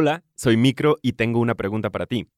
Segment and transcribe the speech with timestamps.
[0.00, 2.28] Hola, soy Micro y tengo una pregunta para ti.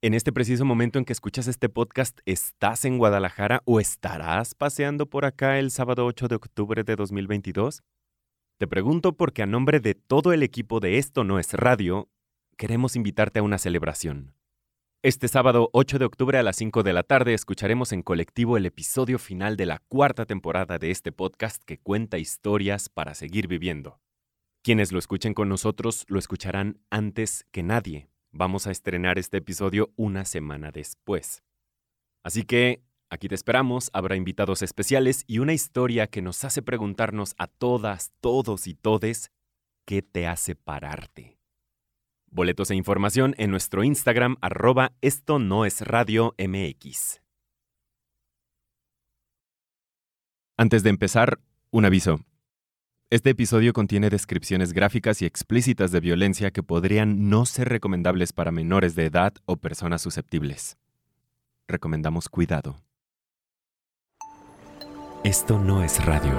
[0.00, 5.04] En este preciso momento en que escuchas este podcast, ¿estás en Guadalajara o estarás paseando
[5.04, 7.82] por acá el sábado 8 de octubre de 2022?
[8.56, 12.08] Te pregunto porque a nombre de todo el equipo de Esto No es Radio,
[12.56, 14.32] queremos invitarte a una celebración.
[15.02, 18.64] Este sábado 8 de octubre a las 5 de la tarde escucharemos en colectivo el
[18.64, 24.00] episodio final de la cuarta temporada de este podcast que cuenta historias para seguir viviendo.
[24.66, 28.08] Quienes lo escuchen con nosotros lo escucharán antes que nadie.
[28.32, 31.44] Vamos a estrenar este episodio una semana después.
[32.24, 37.36] Así que aquí te esperamos, habrá invitados especiales y una historia que nos hace preguntarnos
[37.38, 39.30] a todas, todos y todes,
[39.84, 41.38] ¿qué te hace pararte?
[42.26, 47.20] Boletos e información en nuestro Instagram arroba esto no es radio MX.
[50.56, 51.38] Antes de empezar,
[51.70, 52.18] un aviso.
[53.08, 58.50] Este episodio contiene descripciones gráficas y explícitas de violencia que podrían no ser recomendables para
[58.50, 60.76] menores de edad o personas susceptibles.
[61.68, 62.82] Recomendamos cuidado.
[65.22, 66.34] Esto no es radio.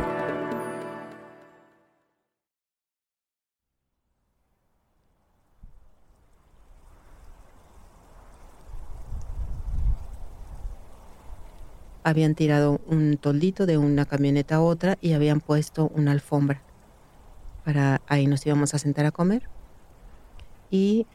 [12.08, 16.67] habían tirado un toldito de una camioneta a otra y habían puesto una alfombra.
[17.68, 19.50] Para ahí nos íbamos a sentar a comer.
[20.72, 21.06] Y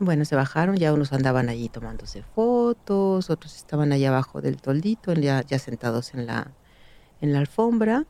[0.00, 5.12] bueno, se bajaron, ya unos andaban allí tomándose fotos, otros estaban allá abajo del toldito,
[5.12, 6.50] ya, ya sentados en la,
[7.20, 8.06] en la alfombra,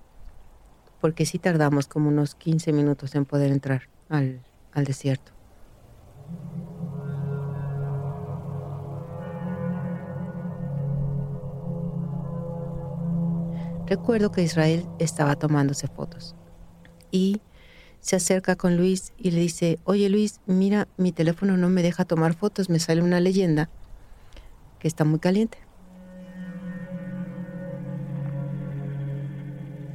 [1.03, 4.41] porque sí tardamos como unos 15 minutos en poder entrar al,
[4.73, 5.33] al desierto.
[13.85, 16.35] Recuerdo que Israel estaba tomándose fotos
[17.11, 17.43] y
[18.05, 22.05] se acerca con Luis y le dice, oye Luis, mira, mi teléfono no me deja
[22.05, 23.71] tomar fotos, me sale una leyenda
[24.79, 25.57] que está muy caliente.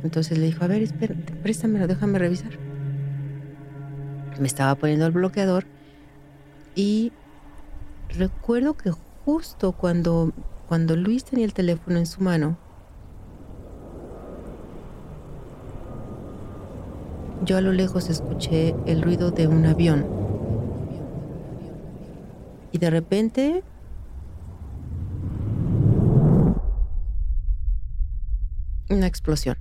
[0.04, 1.14] Entonces le dijo, a ver, espera,
[1.44, 2.58] préstamelo, déjame revisar.
[4.40, 5.66] Me estaba poniendo el bloqueador
[6.74, 7.12] y
[8.18, 10.34] recuerdo que justo cuando,
[10.68, 12.58] cuando Luis tenía el teléfono en su mano,
[17.46, 20.06] Yo a lo lejos escuché el ruido de un avión.
[22.72, 23.64] Y de repente...
[28.90, 29.56] Una explosión.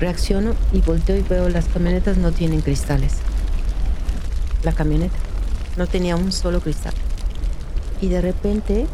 [0.00, 3.18] Reacciono y volteo y veo las camionetas no tienen cristales.
[4.64, 5.14] La camioneta
[5.76, 6.94] no tenía un solo cristal.
[8.00, 8.86] Y de repente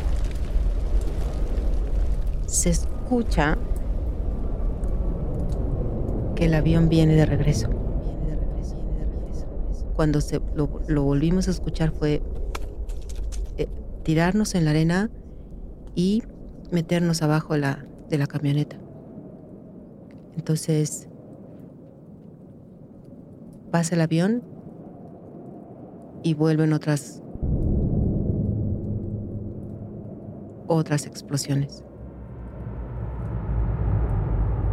[2.46, 3.56] se escucha
[6.34, 7.68] que el avión viene de regreso.
[9.94, 10.68] Cuando se, lo,
[11.02, 12.22] volvimos a escuchar fue
[13.56, 13.68] eh,
[14.04, 15.10] tirarnos en la arena
[15.96, 16.22] y
[16.70, 18.76] meternos abajo la, de la camioneta.
[20.36, 21.08] Entonces
[23.72, 24.44] pasa el avión
[26.22, 27.22] y vuelven otras
[30.66, 31.82] otras explosiones.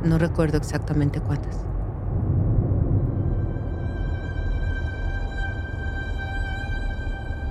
[0.03, 1.65] No recuerdo exactamente cuántas.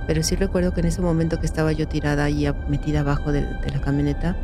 [0.07, 3.41] Pero sí recuerdo que en ese momento que estaba yo tirada y metida abajo de,
[3.41, 4.35] la camioneta,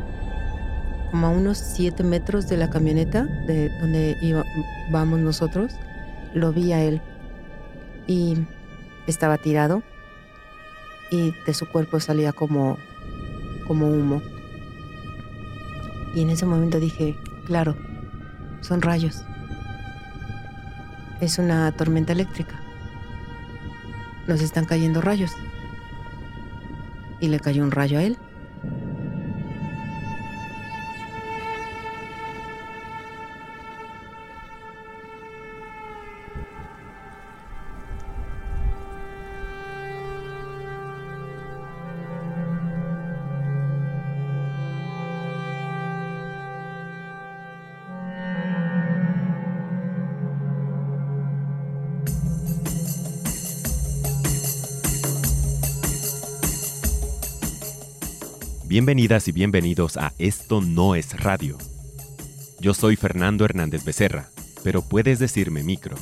[1.10, 5.72] como a unos 7 metros de la camioneta, de donde íbamos nosotros,
[6.34, 7.00] lo vi a él.
[8.08, 8.38] Y
[9.06, 9.82] estaba tirado
[11.10, 12.78] y de su cuerpo salía como,
[13.66, 14.22] como humo.
[16.14, 17.76] Y en ese momento dije, claro,
[18.60, 19.22] son rayos.
[21.20, 22.60] Es una tormenta eléctrica.
[24.26, 25.32] Nos están cayendo rayos.
[27.20, 28.16] Y le cayó un rayo a él.
[58.72, 61.58] Bienvenidas y bienvenidos a Esto no es radio.
[62.58, 64.30] Yo soy Fernando Hernández Becerra,
[64.64, 65.94] pero puedes decirme micro.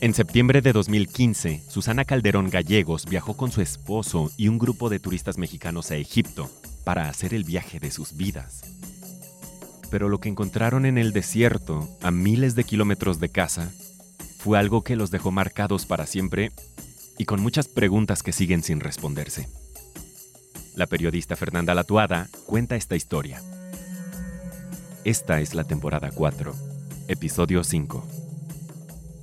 [0.00, 4.98] En septiembre de 2015, Susana Calderón Gallegos viajó con su esposo y un grupo de
[4.98, 6.50] turistas mexicanos a Egipto
[6.82, 8.62] para hacer el viaje de sus vidas.
[9.92, 13.70] Pero lo que encontraron en el desierto, a miles de kilómetros de casa,
[14.38, 16.50] fue algo que los dejó marcados para siempre
[17.16, 19.46] y con muchas preguntas que siguen sin responderse.
[20.76, 23.40] La periodista Fernanda Latuada cuenta esta historia.
[25.04, 26.54] Esta es la temporada 4,
[27.08, 28.06] episodio 5.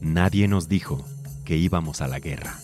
[0.02, 1.06] Nadie nos dijo
[1.46, 2.58] que íbamos a la guerra.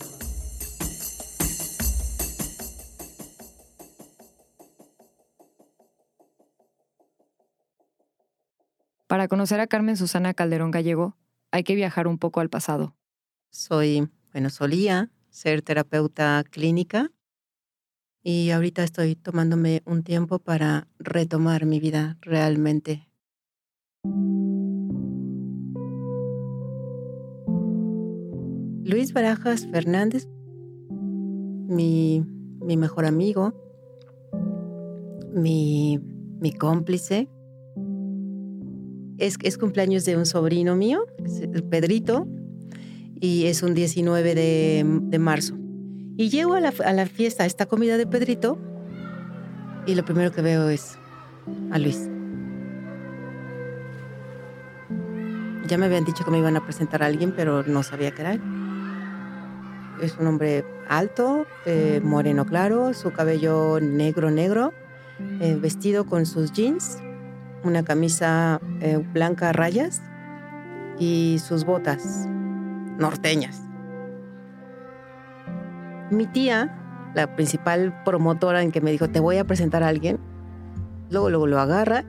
[9.06, 11.16] Para conocer a Carmen Susana Calderón Gallego,
[11.52, 12.96] hay que viajar un poco al pasado.
[13.50, 17.12] Soy, bueno, solía ser terapeuta clínica
[18.22, 23.06] y ahorita estoy tomándome un tiempo para retomar mi vida realmente.
[28.90, 30.28] Luis Barajas Fernández,
[31.68, 32.24] mi,
[32.60, 33.54] mejor amigo,
[35.32, 36.00] mi,
[36.58, 37.28] cómplice.
[39.18, 41.04] Es, es, cumpleaños de un sobrino mío,
[41.70, 42.26] Pedrito,
[43.20, 45.59] y es un 19 de, marzo.
[46.20, 48.58] Y llego a la, a la fiesta, a esta comida de Pedrito,
[49.86, 50.98] y lo primero que veo es
[51.72, 52.10] a Luis.
[55.66, 58.20] Ya me habían dicho que me iban a presentar a alguien, pero no sabía que
[58.20, 58.38] era
[60.02, 64.74] es un hombre alto, eh, moreno claro, su cabello negro negro,
[65.40, 66.98] eh, vestido con sus jeans,
[67.64, 70.02] una camisa eh, blanca a rayas
[70.98, 72.26] y sus botas
[72.98, 73.69] norteñas.
[76.10, 80.18] Mi tía, la principal promotora en que me dijo, te voy a presentar a alguien,
[81.10, 82.04] luego, luego lo agarra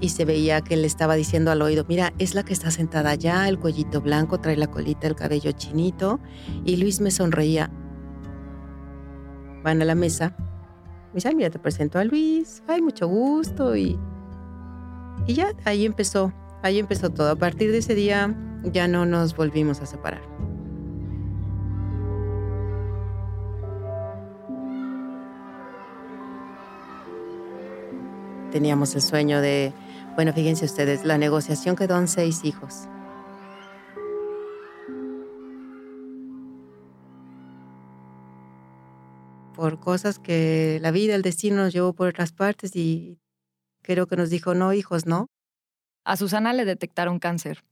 [0.00, 3.10] y se veía que le estaba diciendo al oído, mira, es la que está sentada
[3.10, 6.20] allá, el cuellito blanco, trae la colita, el cabello chinito.
[6.64, 7.70] Y Luis me sonreía.
[9.62, 10.36] Van a la mesa.
[11.08, 13.76] Me dice, mira, te presento a Luis, ay, mucho gusto.
[13.76, 13.98] Y,
[15.26, 17.30] y ya, ahí empezó, ahí empezó todo.
[17.30, 20.22] A partir de ese día ya no nos volvimos a separar.
[28.54, 29.72] Teníamos el sueño de
[30.14, 32.86] bueno, fíjense ustedes, la negociación quedó en seis hijos.
[39.56, 43.18] Por cosas que la vida, el destino nos llevó por otras partes y
[43.82, 45.26] creo que nos dijo, no, hijos, no.
[46.04, 47.64] A Susana le detectaron cáncer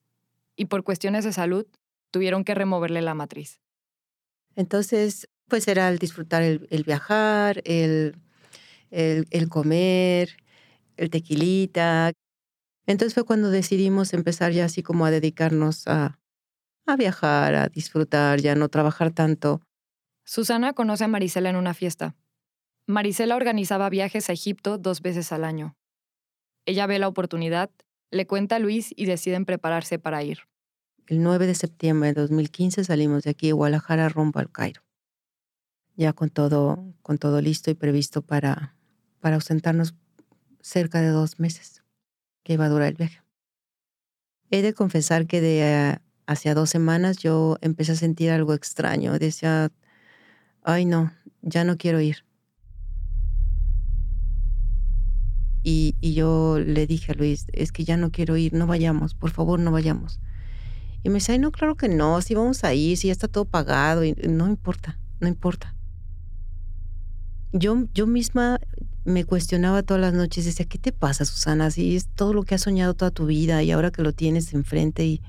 [0.56, 1.64] y por cuestiones de salud
[2.10, 3.60] tuvieron que removerle la matriz.
[4.56, 8.16] Entonces, pues era el disfrutar el, viajar, el,
[8.90, 10.41] el, el comer,
[11.02, 12.12] el tequilita,
[12.86, 16.18] entonces fue cuando decidimos empezar ya así como a dedicarnos a,
[16.86, 19.62] a viajar, a disfrutar, ya no trabajar tanto.
[20.24, 22.14] Susana conoce a Marisela en una fiesta.
[22.86, 25.76] Marisela organizaba viajes a Egipto dos veces al año.
[26.66, 27.70] Ella ve la oportunidad,
[28.10, 30.40] le cuenta a Luis y deciden prepararse para ir.
[31.06, 34.82] El 9 de septiembre de 2015 salimos de aquí de Guadalajara rumbo al Cairo.
[35.94, 38.76] Ya con todo, con todo listo y previsto para,
[39.20, 39.94] para ausentarnos
[40.62, 41.82] cerca de dos meses
[42.42, 43.20] que iba a durar el viaje.
[44.50, 49.18] He de confesar que de eh, hacia dos semanas yo empecé a sentir algo extraño.
[49.18, 49.70] Decía,
[50.62, 51.12] ay no,
[51.42, 52.24] ya no quiero ir.
[55.64, 59.14] Y, y, yo le dije a Luis, es que ya no quiero ir, no vayamos,
[59.14, 60.18] por favor, no vayamos.
[61.04, 63.28] Y me dice, ay, no, claro que no, si vamos a ir, si ya está
[63.28, 65.76] todo pagado, no importa, no importa.
[67.52, 68.58] Yo, yo misma
[69.04, 71.70] me cuestionaba todas las noches, decía, ¿qué te pasa, Susana?
[71.70, 74.54] Si es todo lo que has soñado toda tu vida y ahora que lo tienes
[74.54, 75.20] enfrente, ¿y,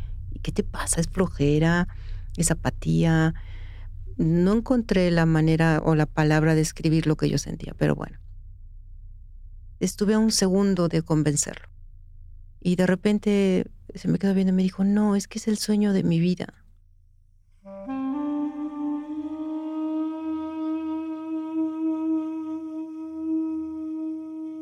[0.41, 1.01] qué te pasa?
[1.01, 1.87] ¿Es flojera?
[2.37, 3.33] ¿Es apatía?
[4.17, 8.19] No encontré la manera o la palabra de escribir lo que yo sentía, pero bueno.
[9.79, 11.67] Estuve a un segundo de convencerlo.
[12.61, 13.65] Y de repente
[13.95, 16.19] se me quedó viendo y me dijo, no, es que es el sueño de mi
[16.19, 16.53] vida.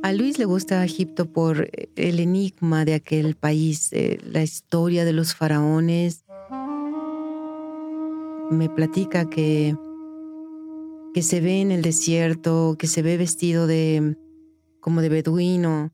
[0.03, 5.13] A Luis le gusta Egipto por el enigma de aquel país, eh, la historia de
[5.13, 6.25] los faraones.
[8.49, 9.75] Me platica que,
[11.13, 14.17] que se ve en el desierto, que se ve vestido de
[14.79, 15.91] como de beduino.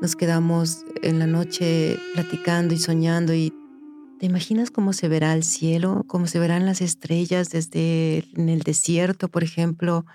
[0.00, 3.52] Nos quedamos en la noche platicando y soñando y
[4.20, 6.04] ¿te imaginas cómo se verá el cielo?
[6.06, 10.06] ¿Cómo se verán las estrellas desde en el desierto, por ejemplo?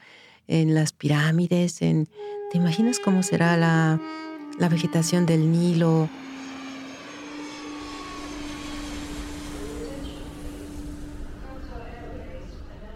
[0.50, 2.10] en las pirámides, en,
[2.51, 4.01] ¿te imaginas cómo será la,
[4.58, 6.10] la vegetación del Nilo?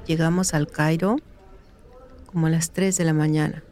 [0.08, 1.18] Llegamos al Cairo
[2.26, 3.64] como a las 3 de la mañana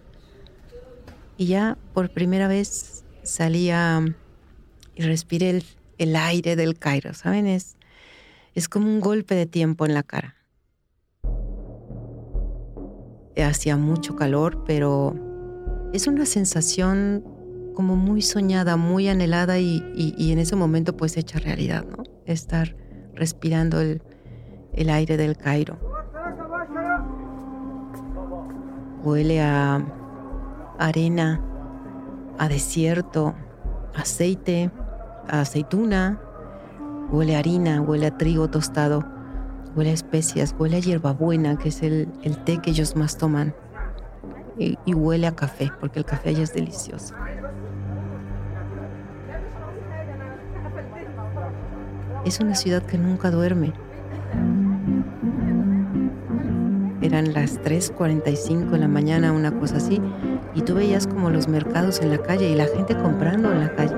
[1.37, 4.05] y ya por primera vez salía
[4.95, 5.65] y respiré el,
[5.97, 7.47] el aire del Cairo, ¿saben?
[7.47, 7.75] Es,
[8.53, 10.35] es como un golpe de tiempo en la cara.
[13.37, 15.15] Hacía mucho calor, pero
[15.93, 17.23] es una sensación
[17.75, 19.83] como muy soñada, muy anhelada y,
[20.17, 22.03] en ese momento pues hecha realidad, ¿no?
[22.25, 22.75] Estar
[23.13, 24.01] respirando el,
[24.73, 25.77] el aire del Cairo.
[29.03, 29.83] Huele a
[30.77, 31.41] arena,
[32.37, 33.33] a desierto,
[33.95, 34.71] aceite,
[35.27, 36.19] a aceituna,
[37.11, 39.03] huele a harina, huele a trigo tostado,
[39.75, 42.07] huele a especias, huele a hierbabuena, que es el,
[42.45, 43.53] té que ellos más toman,
[44.57, 47.15] y, y huele a café, porque el café allá es delicioso.
[52.25, 53.73] Es una ciudad que nunca duerme.
[57.01, 59.99] Eran las 3.45 de la mañana, una cosa así,
[60.53, 63.75] y tú veías como los mercados en la calle y la gente comprando en la
[63.75, 63.95] calle.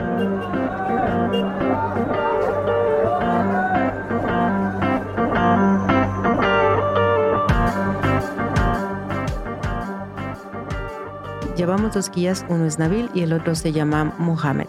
[11.63, 14.67] Llevamos dos guías, uno es Nabil y el otro se llama Mohamed.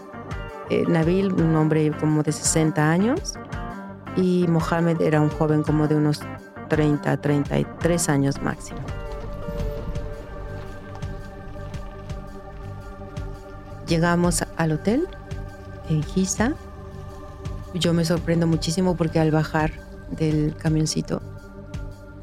[0.69, 3.33] Eh, Nabil, un hombre como de 60 años,
[4.15, 6.21] y Mohamed era un joven como de unos
[6.69, 8.79] 30, 33 años máximo.
[13.89, 15.05] Llegamos al hotel
[15.89, 16.53] en Giza.
[17.73, 19.73] Yo me sorprendo muchísimo porque al bajar
[20.11, 21.21] del camioncito,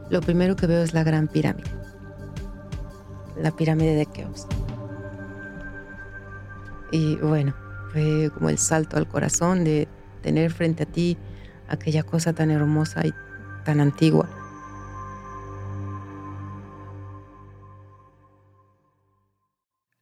[0.09, 1.71] lo primero que veo es la gran pirámide.
[3.37, 4.47] La pirámide de Keops.
[6.93, 7.55] Y bueno,
[7.91, 9.89] fue como el salto al corazón de
[10.23, 11.17] tener frente a ti
[11.67, 13.13] aquella cosa tan hermosa y
[13.65, 14.29] tan antigua.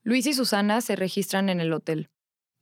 [0.02, 2.10] Luis y Susana se registran en el hotel,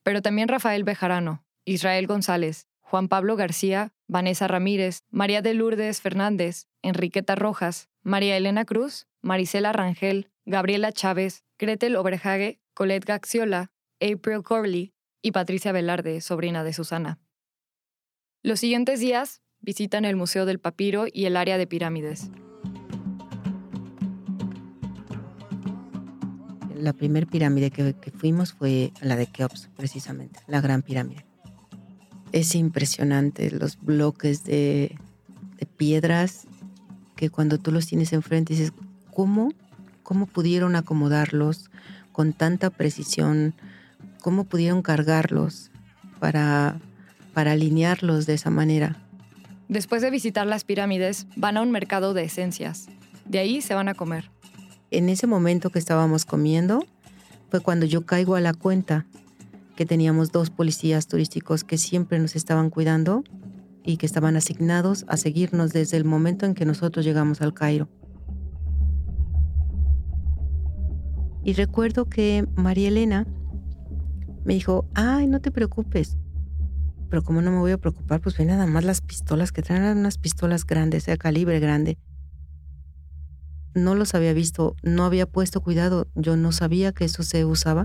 [0.03, 6.67] pero también Rafael Bejarano, Israel González, Juan Pablo García, Vanessa Ramírez, María de Lourdes Fernández,
[6.83, 14.95] Enriqueta Rojas, María Elena Cruz, Marisela Rangel, Gabriela Chávez, Gretel Oberhage, Colette Gaxiola, April Corley
[15.23, 17.19] y Patricia Velarde, sobrina de Susana.
[18.43, 22.31] Los siguientes días visitan el Museo del Papiro y el área de pirámides.
[26.75, 31.26] La primera pirámide que, fuimos fue la de Keops, precisamente, la Gran Pirámide.
[32.31, 34.97] Es impresionante los bloques de,
[35.59, 36.47] de piedras
[37.17, 38.73] que cuando tú los tienes enfrente dices,
[39.12, 39.52] ¿cómo,
[40.05, 41.69] ¿cómo pudieron acomodarlos
[42.12, 43.55] con tanta precisión?
[44.21, 45.71] ¿Cómo pudieron cargarlos
[46.19, 46.81] para,
[47.35, 48.97] para alinearlos de esa manera?
[49.69, 52.89] Después de visitar las pirámides, van a un mercado de esencias.
[53.27, 54.31] De ahí se van a comer.
[54.91, 56.87] En ese momento que estábamos comiendo,
[57.51, 59.07] fue cuando yo caigo a la cuenta
[59.77, 63.23] que teníamos dos policías turísticos que siempre nos estaban cuidando
[63.85, 67.89] y que estaban asignados a seguirnos desde el momento en que nosotros llegamos al Cairo.
[71.45, 73.27] Y recuerdo que María Elena
[74.49, 76.17] me dijo, ay, no te preocupes,
[77.11, 79.99] pero como no me voy a preocupar, pues ve nada más las pistolas que traen
[79.99, 81.99] unas pistolas grandes, de calibre grande.
[83.75, 87.85] No los había visto, no había puesto cuidado, yo no sabía que eso se usaba.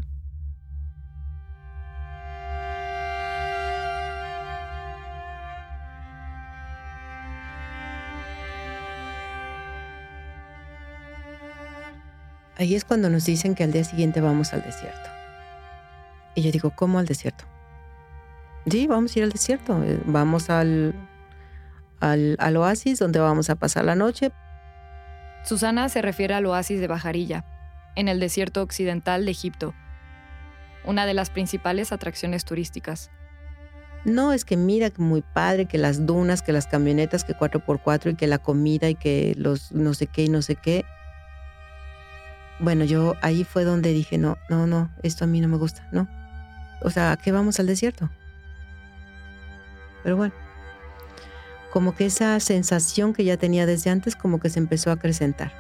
[12.56, 15.13] Ahí es cuando nos dicen que al día siguiente vamos al desierto.
[16.36, 17.46] Y yo digo, ¿cómo al desierto?
[18.70, 19.84] Sí, vamos a ir al desierto.
[19.84, 20.94] Eh, vamos al,
[22.00, 24.32] al, oasis donde vamos a pasar la noche.
[25.44, 27.46] Susana se refiere al oasis de Bajarilla,
[27.96, 29.74] en el desierto occidental de Egipto,
[30.86, 33.12] una de las principales atracciones turísticas.
[34.06, 38.16] No, es que mira, muy padre, que las dunas, que las camionetas, que 4x4 y
[38.16, 40.86] que la comida y que los no sé qué y no sé qué.
[42.60, 45.88] Bueno, yo ahí fue donde dije, no, no, no, esto a mí no me gusta,
[45.92, 46.08] no.
[46.84, 48.10] O sea, ¿a qué vamos al desierto?
[50.04, 50.34] Pero bueno,
[51.72, 55.52] como que esa sensación que ya tenía desde antes como que se empezó a acrecentar.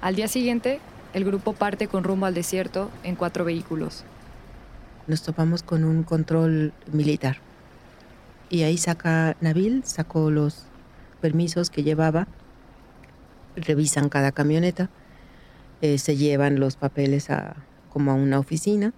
[0.00, 0.80] Al día siguiente,
[1.12, 4.04] el grupo parte con rumbo al desierto en cuatro vehículos
[5.06, 7.38] nos topamos con un control militar.
[8.50, 10.66] Y ahí saca Nabil, sacó los,
[11.20, 12.26] permisos que llevaba,
[13.56, 14.90] revisan cada camioneta,
[15.80, 17.56] eh, se llevan los papeles a,
[17.90, 18.92] como a una oficina,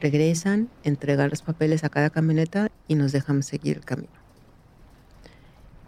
[0.00, 4.12] regresan, entregan los papeles a cada camioneta y nos dejan seguir el camino.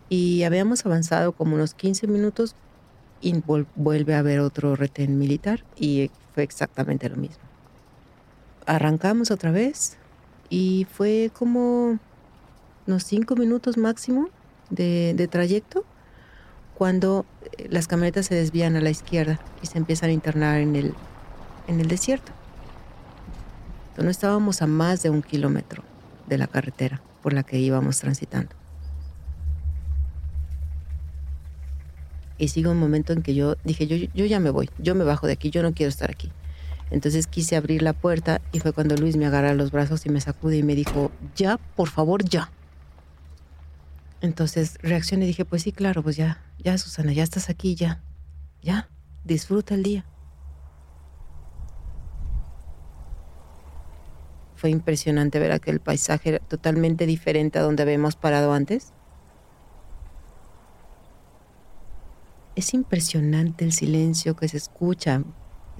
[0.09, 2.55] Y habíamos avanzado como unos 15 minutos
[3.23, 3.41] y
[3.76, 7.43] vuelve a haber otro retén militar y fue exactamente lo mismo.
[8.67, 9.97] Arrancamos otra vez
[10.50, 11.99] y fue como
[12.87, 14.29] unos 5 minutos máximo
[14.71, 15.85] de, de trayecto
[16.76, 17.25] cuando
[17.59, 20.95] eh, las camionetas se desvían a la izquierda y se empiezan a internar en el,
[21.69, 22.33] en el desierto.
[23.83, 25.85] Entonces, no estábamos a más de un kilómetro
[26.26, 28.62] de la carretera por la que íbamos transitando.
[32.43, 35.05] Y sigo un momento en que yo dije, yo, yo ya me voy, yo me
[35.05, 36.33] bajo de aquí, yo no quiero estar aquí.
[36.91, 40.21] Entonces quise abrir la puerta y fue cuando Luis me agarra los brazos y me
[40.21, 42.51] sacude y me dijo, ya, por favor, ya.
[44.21, 48.03] Entonces reaccioné y dije, pues sí, claro, pues ya, ya, Susana, ya estás aquí, ya,
[48.61, 48.89] ya,
[49.23, 50.05] disfruta el día.
[54.57, 58.93] Fue impresionante ver aquel paisaje totalmente diferente a donde habíamos parado antes.
[62.54, 65.23] Es impresionante el silencio que se escucha.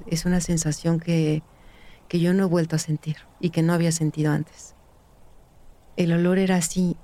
[0.07, 1.43] Es una sensación que,
[2.09, 4.75] que yo no he vuelto a sentir y que no había sentido antes.
[5.97, 6.97] El olor era así,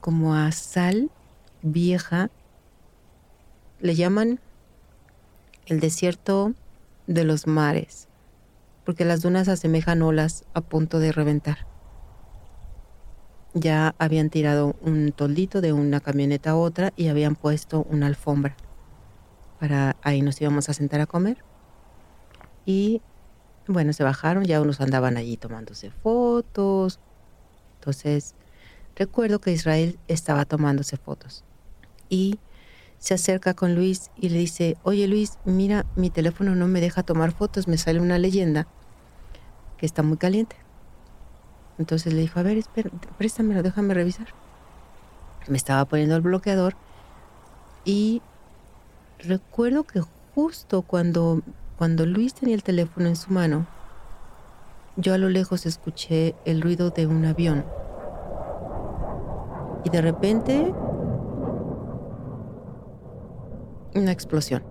[0.00, 1.10] como a sal
[1.62, 2.30] vieja.
[3.80, 4.40] Le llaman
[5.66, 6.52] el desierto
[7.06, 8.08] de los mares,
[8.84, 11.66] porque las dunas asemejan olas a punto de reventar.
[13.54, 18.56] Ya habían tirado un toldito de una camioneta a otra y habían puesto una alfombra.
[19.60, 21.38] Para ahí nos íbamos a sentar a comer.
[22.64, 23.02] Y
[23.66, 27.00] bueno, se bajaron, ya unos andaban allí tomándose fotos,
[27.78, 28.34] entonces,
[28.96, 31.44] recuerdo que Israel estaba tomándose fotos
[32.08, 32.38] y
[32.98, 37.04] se acerca con Luis y le dice, oye Luis, mira, mi teléfono no me deja
[37.04, 38.66] tomar fotos, me sale una leyenda
[39.76, 40.56] que está muy caliente.
[41.78, 44.26] Entonces le dijo, a ver, espera, préstamelo, déjame revisar.
[45.46, 46.74] Me estaba poniendo el bloqueador
[47.84, 48.20] y
[49.18, 50.00] recuerdo que
[50.34, 51.42] justo cuando,
[51.76, 53.66] cuando Luis tenía el teléfono en su mano,
[54.96, 57.64] yo a lo lejos escuché el ruido de un avión.
[59.84, 60.74] Y de repente,
[63.94, 64.62] una explosión.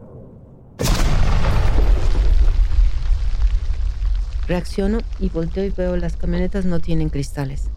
[4.48, 7.70] Reacciono y volteo y veo las camionetas no tienen cristales.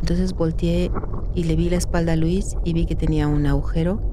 [0.00, 0.90] Entonces volteé
[1.34, 4.09] y le vi la espalda a Luis y vi que tenía un agujero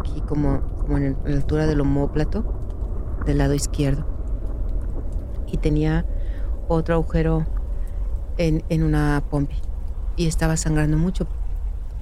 [0.00, 0.60] aquí como,
[0.96, 2.44] en la altura del homóplato
[3.24, 4.06] del lado izquierdo
[5.46, 6.04] y tenía
[6.68, 7.46] otro agujero
[8.38, 9.56] en, en una pompi
[10.16, 11.26] y estaba sangrando mucho.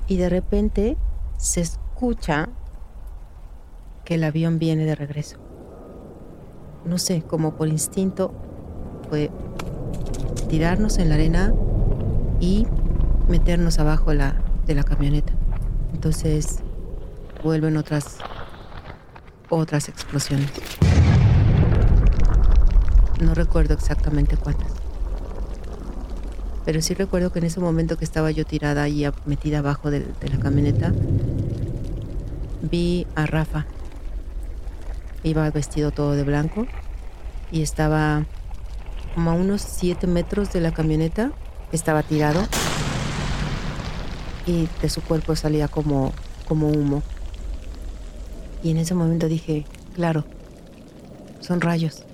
[0.06, 0.96] Y de repente
[1.36, 2.48] se escucha
[4.04, 5.36] que el avión viene de regreso.
[6.84, 8.32] No sé, como por instinto
[9.08, 9.30] fue
[10.48, 11.52] tirarnos en la arena
[12.40, 12.66] y
[13.28, 15.32] meternos abajo la, de la camioneta.
[15.92, 16.62] Entonces
[17.42, 18.18] vuelven otras
[19.48, 20.50] otras explosiones.
[23.20, 24.72] No recuerdo exactamente cuántas.
[26.64, 30.06] Pero sí recuerdo que en ese momento que estaba yo tirada ahí metida abajo de,
[30.20, 30.92] la camioneta,
[32.62, 33.66] vi a Rafa.
[35.24, 36.66] Iba vestido todo de blanco
[37.50, 38.26] y estaba
[39.14, 41.32] como a unos 7 metros de la camioneta.
[41.72, 42.46] Estaba tirado
[44.46, 46.12] y de su cuerpo salía como,
[46.46, 47.02] como humo.
[48.62, 50.24] Y en ese momento dije, claro,
[51.40, 52.04] son rayos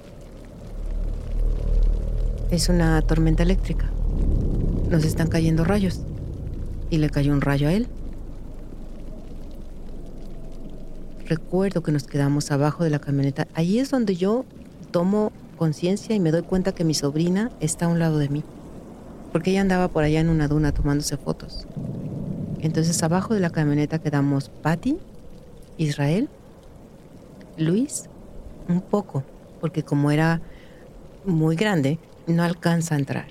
[2.55, 3.91] es una tormenta eléctrica.
[4.89, 6.01] Nos están cayendo rayos.
[6.91, 7.89] Y le cayó un rayo a él.
[11.27, 13.49] Recuerdo que nos quedamos abajo de la camioneta.
[13.55, 14.45] Allí es donde yo
[14.91, 18.45] tomo conciencia y me doy cuenta que mi sobrina está a un lado de mí.
[19.33, 21.67] Porque ella andaba por allá en una duna tomándose fotos.
[22.61, 24.97] Entonces abajo de la camioneta quedamos Patty,
[25.79, 26.29] Israel,
[27.57, 28.05] Luis,
[28.69, 29.25] un poco,
[29.61, 30.41] porque como era
[31.25, 33.27] muy grande, no alcanza a entrar.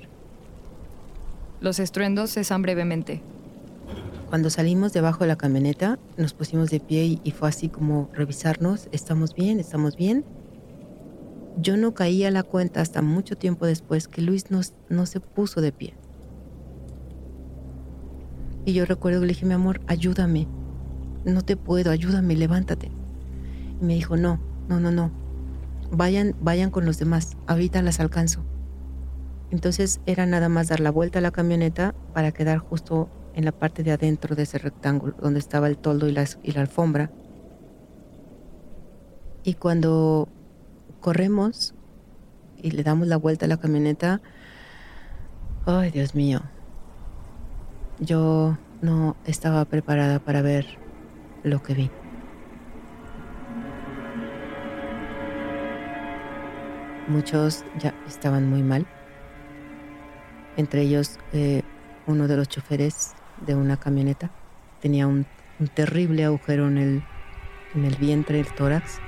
[1.62, 3.22] Los estruendos cesan brevemente.
[4.30, 8.90] Cuando salimos debajo de la camioneta, nos pusimos de pie y, fue así como revisarnos,
[8.92, 9.60] ¿estamos bien?
[9.60, 10.26] ¿Estamos bien?
[11.58, 15.62] Yo no caí a la cuenta hasta mucho tiempo después que Luis no se puso
[15.62, 15.94] de pie.
[18.66, 20.48] Y yo recuerdo que le dije, mi amor, ayúdame.
[21.26, 22.92] No te puedo, ayúdame, levántate.
[23.82, 25.12] Y me dijo, no, no, no, no.
[25.92, 27.38] Vayan, vayan con los demás.
[27.48, 28.44] Ahorita las alcanzo.
[29.52, 33.52] Entonces era nada más dar la vuelta a la camioneta para quedar justo en la
[33.52, 37.12] parte de adentro de ese rectángulo, donde estaba el toldo y la, y la alfombra.
[39.44, 40.30] Y cuando
[41.02, 41.76] corremos
[42.58, 44.22] y le damos la vuelta a la camioneta,
[45.66, 46.42] ay Dios mío,
[48.00, 50.83] yo no estaba preparada para ver
[51.44, 51.92] lo que vi.
[57.08, 58.86] Muchos ya estaban muy mal,
[60.56, 61.62] entre ellos eh,
[62.08, 63.14] uno de los choferes
[63.46, 64.32] de una camioneta.
[64.82, 65.26] Tenía un,
[65.76, 67.04] terrible agujero en el,
[67.74, 69.00] en el vientre, el tórax.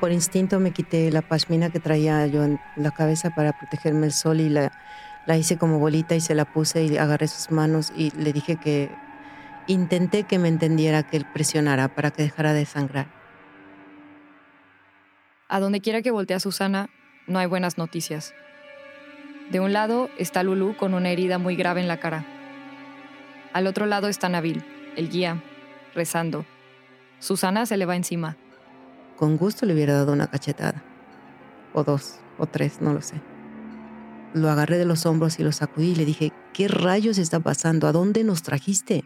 [0.00, 4.12] Por instinto me quité la pashmina que traía yo en la cabeza para protegerme el
[4.12, 4.72] sol y la,
[5.26, 8.56] la hice como bolita y se la puse y agarré sus manos y le dije
[8.56, 8.90] que
[9.68, 13.06] intenté que me entendiera que él presionara para que dejara de sangrar.
[15.48, 16.90] A donde quiera que voltea Susana,
[17.26, 18.34] no hay buenas noticias.
[19.50, 22.26] De un lado está Lulu con una herida muy grave en la cara.
[23.52, 24.64] Al otro lado está Nabil,
[24.96, 25.42] el guía,
[25.94, 26.44] rezando.
[27.18, 28.36] Susana se le va encima.
[29.16, 30.82] Con gusto le hubiera dado una cachetada.
[31.72, 33.20] O dos, o tres, no lo sé.
[34.34, 37.86] Lo agarré de los hombros y lo sacudí y le dije, ¿qué rayos está pasando?
[37.86, 39.04] ¿A dónde nos trajiste?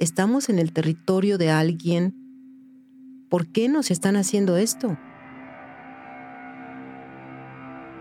[0.00, 2.14] Estamos en el territorio de alguien.
[3.28, 4.96] ¿Por qué nos están haciendo esto?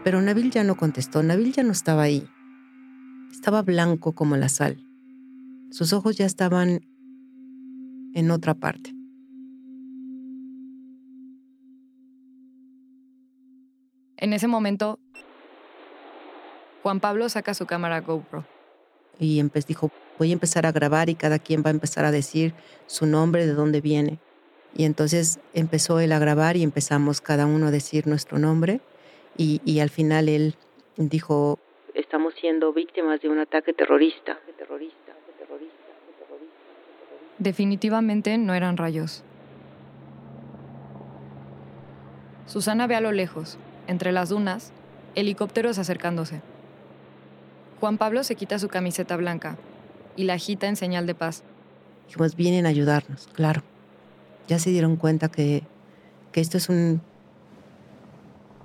[0.05, 2.25] Pero Nabil ya no contestó, Nabil ya no estaba ahí.
[3.33, 4.81] Estaba blanco como la sal.
[5.71, 6.87] Sus ojos ya estaban
[8.13, 8.95] en otra parte.
[14.15, 14.99] En ese momento,
[16.81, 18.45] Juan Pablo saca su cámara GoPro.
[19.19, 22.53] Y dijo, voy a empezar a grabar y cada quien va a empezar a decir
[22.87, 24.19] su nombre, de dónde viene.
[24.75, 28.81] Y entonces empezó él a grabar y empezamos cada uno a decir nuestro nombre
[29.37, 30.55] y, al final él
[30.97, 31.59] dijo,
[31.93, 34.37] estamos siendo víctimas de un ataque terrorista.
[37.37, 39.23] Definitivamente no eran rayos.
[42.47, 44.73] Susana ve a lo lejos, entre las dunas,
[45.15, 46.41] helicópteros acercándose.
[47.79, 49.55] Juan Pablo se quita su camiseta blanca
[50.15, 51.43] y la agita en señal de paz.
[52.07, 53.61] Dijimos, vienen a ayudarnos, claro.
[54.47, 55.63] Ya se dieron cuenta que,
[56.31, 57.01] que esto es un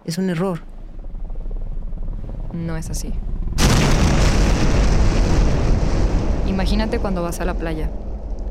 [0.04, 0.60] es un error.
[2.52, 3.12] No es así.
[6.46, 7.90] Imagínate cuando vas a la playa.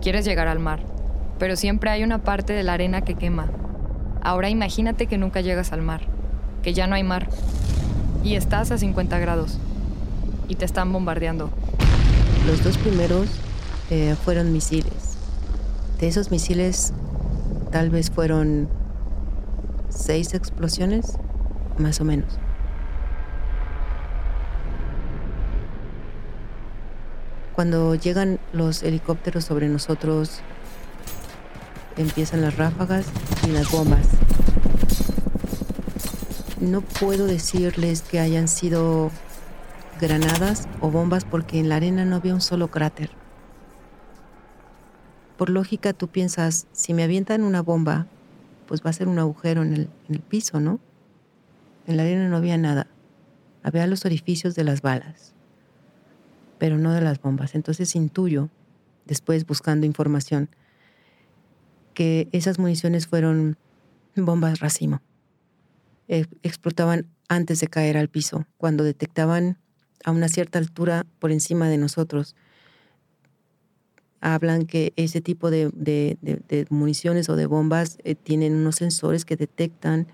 [0.02, 0.80] Quieres llegar al mar,
[1.39, 3.49] pero siempre hay una parte de la arena que quema.
[4.21, 6.02] Ahora imagínate que nunca llegas al mar,
[6.63, 7.28] que ya no hay mar,
[8.23, 9.60] y estás a 50 grados,
[10.47, 11.49] y te están bombardeando.
[12.47, 13.27] Los dos primeros
[13.89, 15.17] eh, fueron misiles.
[15.99, 16.93] De esos misiles,
[17.71, 18.67] tal vez fueron
[19.89, 21.17] seis explosiones
[21.77, 22.38] más o menos.
[27.53, 30.41] Cuando llegan los helicópteros sobre nosotros,
[31.97, 33.06] empiezan las ráfagas
[33.47, 34.08] y las bombas.
[36.60, 39.12] No puedo decirles que hayan sido
[40.04, 43.10] granadas o bombas porque en la arena no había un solo cráter.
[45.38, 48.06] Por lógica tú piensas, si me avientan una bomba,
[48.68, 50.82] pues va a ser un agujero en el, en el piso, ¿no?
[51.88, 52.88] En la arena no había nada.
[53.63, 55.34] Había los orificios de las balas,
[56.60, 57.56] pero no de las bombas.
[57.56, 58.50] Entonces intuyo,
[59.06, 60.50] después buscando información,
[61.94, 63.58] que esas municiones fueron
[64.18, 65.02] bombas racimo.
[66.10, 69.62] E, explotaban antes de caer al piso, cuando detectaban
[70.03, 72.36] a una cierta altura por encima de nosotros.
[74.21, 75.69] Hablan que ese tipo de,
[76.69, 80.08] municiones o de bombas eh, tienen unos sensores que detectan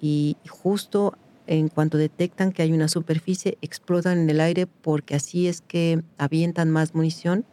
[0.00, 5.48] y justo en cuanto detectan que hay una superficie, explotan en el aire porque así
[5.48, 7.44] es que avientan más munición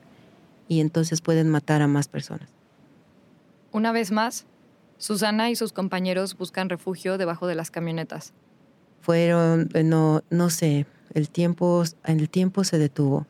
[0.67, 2.49] y entonces pueden matar a más personas.
[3.71, 4.45] Una vez más,
[4.97, 8.33] Susana y sus compañeros buscan refugio debajo de las camionetas.
[9.01, 13.26] Fueron, eh, no, no sé, el tiempo, el tiempo se detuvo.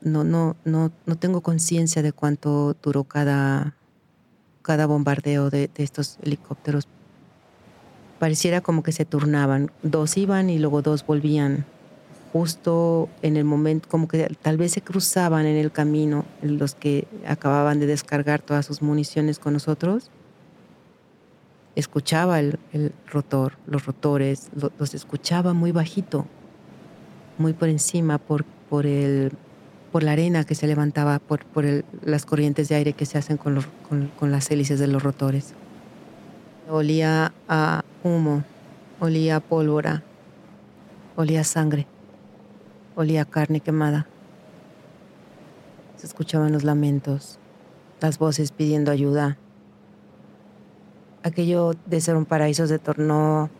[0.00, 3.74] No, no, no, no tengo conciencia de cuánto duró cada,
[4.62, 6.86] cada bombardeo de estos helicópteros
[8.18, 9.70] pareciera como que se turnaban.
[9.82, 11.64] Dos iban y luego dos volvían.
[12.32, 17.06] Justo en el momento, como que tal vez se cruzaban en el camino los que
[17.26, 20.10] acababan de descargar todas sus municiones con nosotros.
[21.76, 22.58] Escuchaba el,
[23.06, 26.26] rotor, los rotores, los escuchaba muy bajito,
[27.38, 29.32] muy por encima, por, por, el,
[29.92, 31.64] por la arena que se levantaba, por, por
[32.02, 35.54] las corrientes de aire que se hacen con, con, con las hélices de los rotores.
[36.68, 38.44] Olía a humo,
[39.00, 40.02] olía a pólvora,
[41.16, 41.86] olía a sangre,
[42.94, 44.06] olía a carne quemada.
[45.96, 47.38] Se escuchaban los lamentos,
[48.00, 49.38] las voces pidiendo ayuda.
[51.22, 53.50] Aquello de ser un paraíso se tornó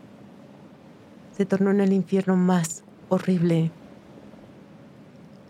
[1.35, 3.71] se tornó en el infierno más horrible,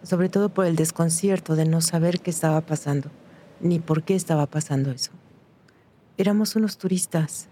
[0.04, 3.10] sobre todo por el desconcierto de no saber qué estaba pasando,
[3.60, 5.12] ni por qué estaba pasando eso.
[6.18, 7.48] Éramos unos turistas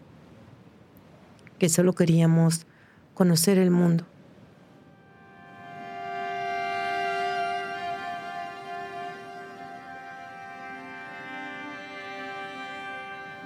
[1.59, 2.65] que solo queríamos
[3.13, 4.05] conocer el mundo.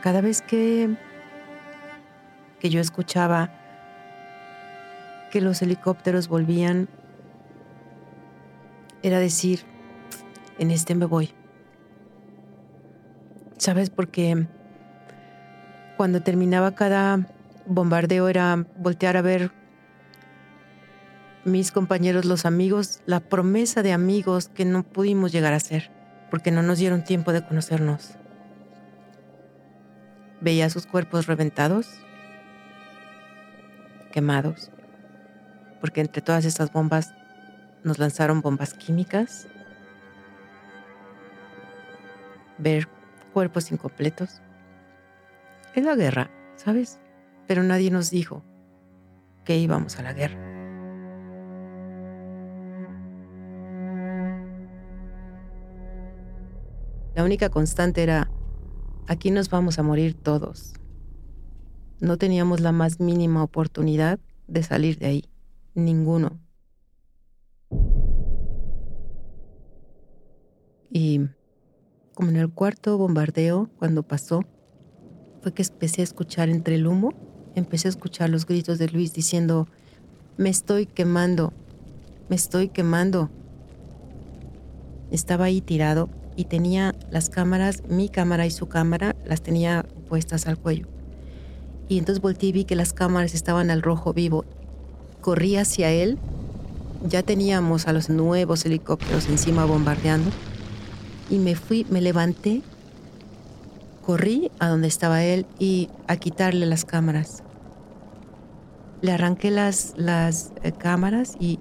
[0.01, 0.95] Cada vez que,
[2.59, 3.58] que yo escuchaba
[5.29, 6.89] que los helicópteros volvían,
[9.01, 9.61] era decir,
[10.57, 11.33] en este me voy.
[13.57, 13.89] ¿Sabes?
[13.89, 14.47] Porque
[15.97, 17.27] cuando terminaba cada
[17.65, 19.51] bombardeo era voltear a ver
[21.45, 25.91] mis compañeros, los amigos, la promesa de amigos que no pudimos llegar a ser,
[26.29, 28.11] porque no nos dieron tiempo de conocernos.
[30.41, 31.89] Veía sus cuerpos reventados,
[34.11, 34.71] quemados,
[35.79, 37.13] porque entre todas estas bombas
[37.83, 39.47] nos lanzaron bombas químicas,
[42.57, 42.87] ver
[43.33, 44.41] cuerpos incompletos.
[45.73, 46.99] Es la guerra, ¿sabes?
[47.47, 48.43] Pero nadie nos dijo
[49.45, 50.49] que íbamos a la guerra.
[57.15, 58.29] La única constante era,
[59.07, 60.73] aquí nos vamos a morir todos.
[61.99, 65.28] No teníamos la más mínima oportunidad de salir de ahí.
[65.85, 66.39] Ninguno.
[70.91, 71.21] Y
[72.13, 74.41] como en el cuarto bombardeo, cuando pasó,
[75.41, 77.13] fue que empecé a escuchar entre el humo,
[77.55, 79.67] empecé a escuchar los gritos de Luis diciendo,
[80.37, 81.53] me estoy quemando,
[82.27, 83.29] me estoy quemando.
[85.11, 90.47] Estaba ahí tirado y tenía las cámaras, mi cámara y su cámara, las tenía puestas
[90.47, 90.87] al cuello.
[91.87, 94.45] Y entonces volteé y vi que las cámaras estaban al rojo vivo
[95.21, 96.17] corrí hacia él.
[97.07, 100.29] Ya teníamos a los nuevos helicópteros encima bombardeando.
[101.29, 102.61] Y me fui, me levanté,
[104.05, 107.43] corrí a donde estaba él y a quitarle las cámaras.
[109.01, 111.59] Le arranqué las, las eh, cámaras y,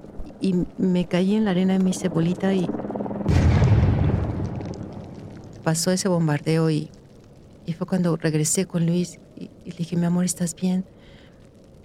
[0.79, 2.68] me caí en la arena de mi cebolita y
[5.64, 6.90] pasó ese bombardeo y,
[7.66, 10.85] y fue cuando regresé con Luis y, y le dije, mi amor, ¿estás bien?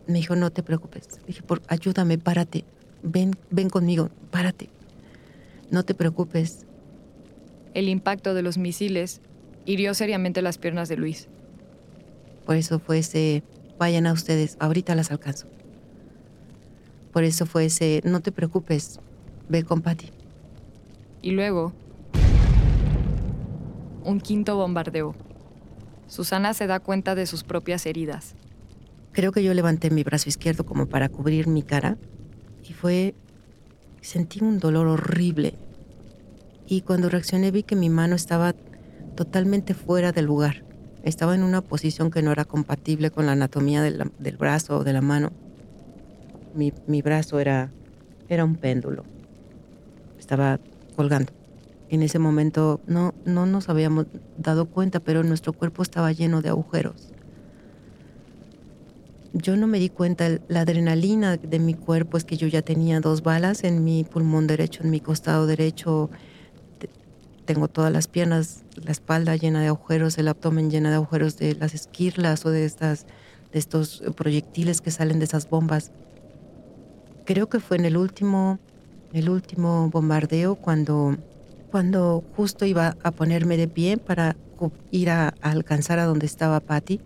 [0.07, 1.07] Me dijo, no te preocupes.
[1.25, 2.65] dije, por, ayúdame, párate.
[3.03, 4.69] Ven, ven conmigo, párate.
[5.71, 6.65] No te preocupes.
[7.73, 9.21] El impacto de los misiles
[9.65, 11.27] hirió seriamente las piernas de Luis.
[12.45, 13.43] Por eso fue ese,
[13.79, 15.47] vayan a ustedes, ahorita las alcanzo.
[17.11, 18.99] Por eso fue ese, no te preocupes,
[19.47, 20.09] ve con Patty.
[21.21, 21.73] Y luego,
[24.03, 25.15] un quinto bombardeo.
[26.07, 28.35] Susana se da cuenta de sus propias heridas.
[29.13, 31.97] Creo que yo levanté mi brazo izquierdo como para cubrir mi cara
[32.67, 33.13] y fue...
[34.01, 35.53] Sentí un dolor horrible.
[36.67, 38.53] Y cuando reaccioné vi que mi mano estaba
[39.15, 40.65] totalmente fuera del lugar.
[41.03, 44.91] Estaba en una posición que no era compatible con la anatomía del, brazo o de
[44.91, 45.31] la mano.
[46.53, 47.71] Mi, mi brazo era,
[48.27, 49.05] era un péndulo.
[50.19, 50.59] Estaba
[50.97, 51.31] colgando.
[51.89, 56.49] En ese momento no, no nos habíamos dado cuenta, pero nuestro cuerpo estaba lleno de
[56.49, 57.12] agujeros
[59.33, 62.99] yo no me di cuenta, la adrenalina de mi cuerpo es que yo ya tenía
[62.99, 66.11] dos balas en mi pulmón derecho, en mi costado derecho.
[67.45, 71.55] Tengo todas las piernas, la espalda llena de agujeros, el abdomen llena de agujeros de
[71.55, 73.07] las esquirlas o de, estas,
[73.51, 75.91] de estos proyectiles que salen de esas bombas.
[77.25, 78.59] Creo que fue en el último,
[79.13, 81.17] el último bombardeo cuando,
[81.71, 84.35] cuando justo iba a ponerme de pie para
[84.91, 87.01] ir a, a alcanzar a donde estaba Patty,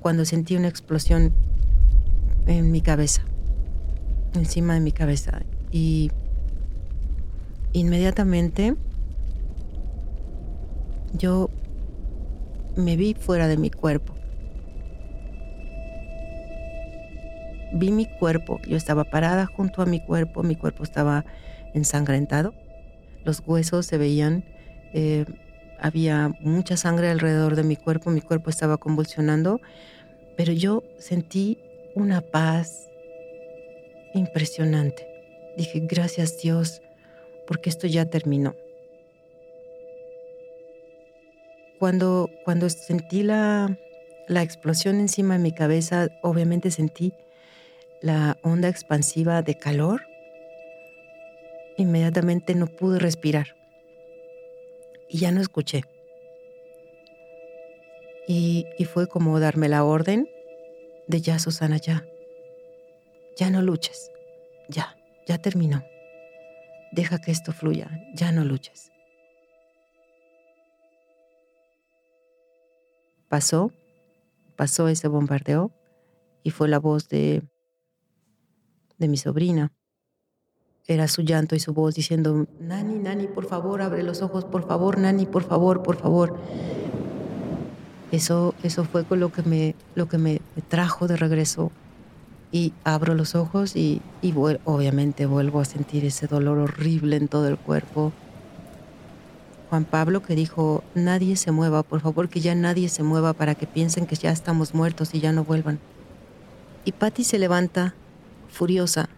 [0.00, 1.32] cuando sentí una explosión
[2.46, 3.22] en mi cabeza,
[4.34, 5.42] encima de mi cabeza.
[5.70, 6.10] Y
[7.72, 8.76] inmediatamente
[11.12, 11.50] yo
[12.76, 14.14] me vi fuera de mi cuerpo.
[17.72, 21.24] Vi mi cuerpo, yo estaba parada junto a mi cuerpo, mi cuerpo estaba
[21.72, 22.52] ensangrentado,
[23.24, 24.44] los huesos se veían,
[24.92, 25.24] eh,
[25.78, 29.60] había mucha sangre alrededor de mi cuerpo, mi cuerpo estaba convulsionando,
[30.36, 31.58] pero yo sentí
[31.94, 32.90] una paz
[34.14, 35.06] impresionante.
[35.56, 36.82] Dije, gracias Dios,
[37.46, 38.54] porque esto ya terminó.
[41.78, 43.78] Cuando, cuando sentí la,
[44.28, 47.14] la explosión encima de mi cabeza, obviamente sentí
[48.02, 50.02] la onda expansiva de calor.
[51.76, 53.56] Inmediatamente no pude respirar.
[55.08, 55.82] Y ya no escuché.
[58.28, 60.28] Y, y fue como darme la orden
[61.10, 62.04] de ya, Susana, ya.
[63.36, 64.10] Ya no luches.
[64.68, 64.96] Ya,
[65.26, 65.82] ya terminó.
[66.92, 67.90] Deja que esto fluya.
[68.14, 68.92] Ya no luches.
[73.28, 73.72] Pasó,
[74.56, 75.72] pasó ese bombardeo
[76.42, 77.42] y fue la voz de,
[78.98, 79.72] de mi sobrina.
[80.86, 84.66] Era su llanto y su voz diciendo, Nani, Nani, por favor, abre los ojos, por
[84.66, 86.40] favor, Nani, por favor, por favor.
[88.12, 91.70] Eso, eso fue lo que me, lo que me, trajo de regreso.
[92.52, 97.46] Y abro los ojos y, y obviamente vuelvo a sentir ese dolor horrible en todo
[97.46, 98.12] el cuerpo.
[99.68, 103.54] Juan Pablo que dijo, nadie se mueva, por favor que ya nadie se mueva para
[103.54, 105.78] que piensen que ya estamos muertos y ya no vuelvan.
[106.84, 107.94] Y Patty se levanta,
[108.48, 109.08] furiosa,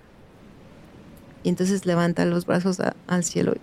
[1.43, 3.55] y entonces levanta los brazos al cielo.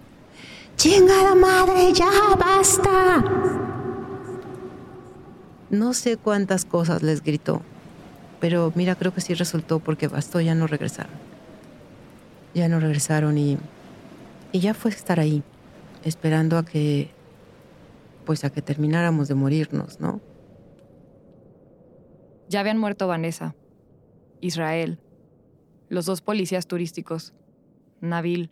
[0.75, 3.78] ¡Chingada madre, ya basta!
[5.69, 7.61] No sé cuántas cosas les gritó,
[8.39, 11.13] pero mira, creo que sí resultó porque bastó, ya no regresaron.
[12.53, 13.57] Ya no regresaron y,
[14.51, 15.43] y ya fue estar ahí,
[16.03, 17.11] esperando a que,
[18.25, 20.21] pues a que termináramos de morirnos, ¿no?
[22.47, 23.55] Ya habían muerto Vanessa,
[24.41, 24.99] Israel,
[25.89, 27.33] los dos policías turísticos,
[28.01, 28.51] Nabil.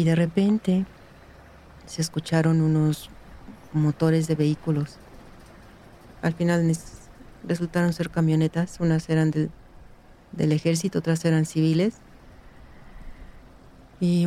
[0.00, 0.86] Y de repente
[1.84, 3.10] se escucharon unos
[3.74, 4.96] motores de vehículos.
[6.22, 6.72] Al final
[7.46, 11.96] resultaron ser camionetas, unas eran del, ejército, otras eran civiles.
[14.00, 14.26] Y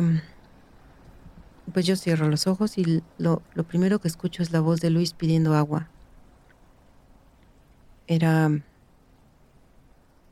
[1.72, 4.90] pues yo cierro los ojos y lo, lo primero que escucho es la voz de
[4.90, 5.88] Luis pidiendo agua.
[8.06, 8.48] Era,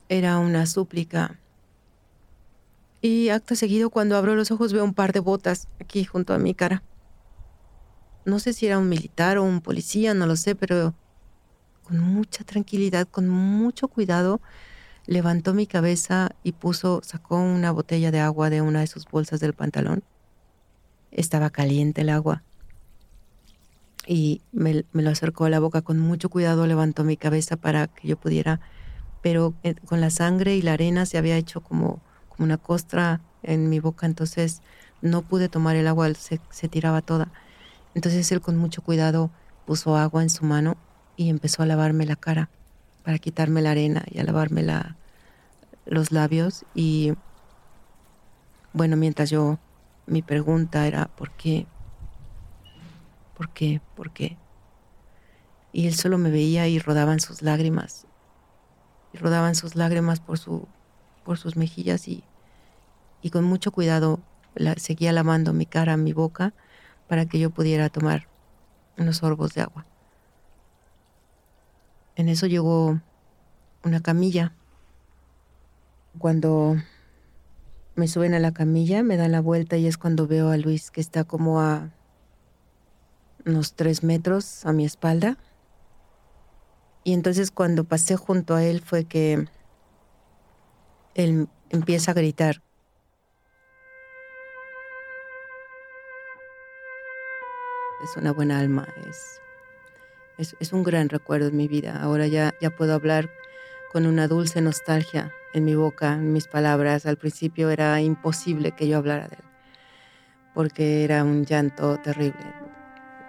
[0.09, 1.37] era una súplica.
[3.03, 6.39] Y acto seguido, cuando abro los ojos, veo un par de botas aquí junto a
[6.39, 6.83] mi cara.
[8.25, 10.95] No sé si era un militar o un policía, no lo sé, pero
[11.83, 14.41] con mucha tranquilidad, con mucho cuidado,
[15.07, 19.41] levantó mi cabeza y puso, sacó una botella de agua de una de sus bolsas
[19.41, 20.05] del pantalón.
[21.11, 22.45] Estaba caliente el agua
[24.07, 28.09] y me, lo acercó a la boca con mucho cuidado, levantó mi cabeza para que
[28.09, 28.61] yo pudiera,
[29.23, 32.01] pero eh, con la sangre y la arena se había hecho como,
[32.33, 34.63] como una costra en mi boca, entonces
[35.01, 37.29] no pude tomar el agua, se, se tiraba toda.
[37.95, 39.31] Entonces él con mucho cuidado
[39.67, 40.77] puso agua en su mano
[41.17, 42.49] y empezó a lavarme la cara
[43.05, 44.97] para quitarme la arena y a lavarme la,
[45.85, 47.15] los labios y
[48.73, 49.59] bueno, mientras yo,
[50.07, 51.67] mi pregunta era, ¿por qué?
[53.37, 53.83] ¿Por qué?
[53.95, 54.39] ¿Por qué?
[55.73, 58.07] Y él solo me veía y rodaban sus lágrimas.
[59.13, 60.69] Y rodaban sus lágrimas por, su,
[61.25, 62.25] por sus mejillas y,
[63.23, 64.21] y con mucho cuidado
[64.55, 66.53] la, seguía lavando mi cara, mi boca,
[67.09, 68.29] para que yo pudiera tomar
[68.99, 69.87] unos sorbos de agua.
[72.17, 73.01] En eso llegó
[73.85, 74.53] una camilla.
[76.19, 76.77] Cuando
[77.95, 80.91] me suben a la camilla, me dan la vuelta y es cuando veo a Luis
[80.91, 81.91] que está como a
[83.45, 85.39] unos tres metros a mi espalda.
[87.05, 89.47] Y entonces cuando pasé junto a él fue que
[91.15, 92.63] él empieza a gritar.
[98.05, 98.89] Es una buena alma,
[100.39, 102.03] es, es, un gran recuerdo en mi vida.
[102.03, 103.31] Ahora ya, ya puedo hablar
[103.93, 107.07] con una dulce nostalgia en mi boca, en mis palabras.
[107.07, 109.45] Al principio era imposible que yo hablara de él,
[110.53, 112.63] porque era un llanto terrible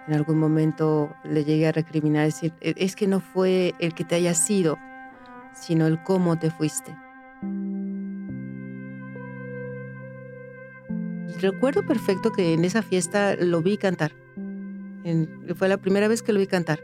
[0.06, 4.04] en algún momento le llegué a recriminar, decir, e, es que no fue el que
[4.04, 4.78] te haya sido,
[5.54, 6.94] sino el cómo te fuiste.
[11.44, 14.12] Recuerdo perfecto que en esa fiesta lo vi cantar.
[15.56, 16.80] fue la primera vez que lo vi cantar.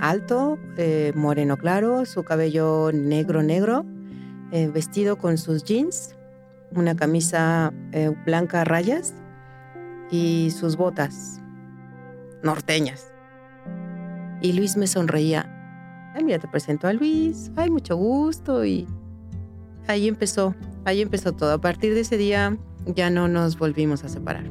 [0.00, 3.84] Alto, eh, moreno claro, su cabello negro negro,
[4.50, 6.16] eh, vestido con sus jeans,
[6.72, 9.14] una camisa eh, blanca a rayas
[10.10, 11.40] y sus botas
[12.42, 13.12] norteñas.
[14.40, 15.54] Y Luis me sonreía.
[16.14, 17.50] Ay, mira, te presento a Luis.
[17.56, 18.64] Ay, mucho gusto.
[18.64, 18.86] Y
[19.88, 21.52] ahí empezó, ahí empezó todo.
[21.52, 24.44] A partir de ese día ya no nos volvimos a separar.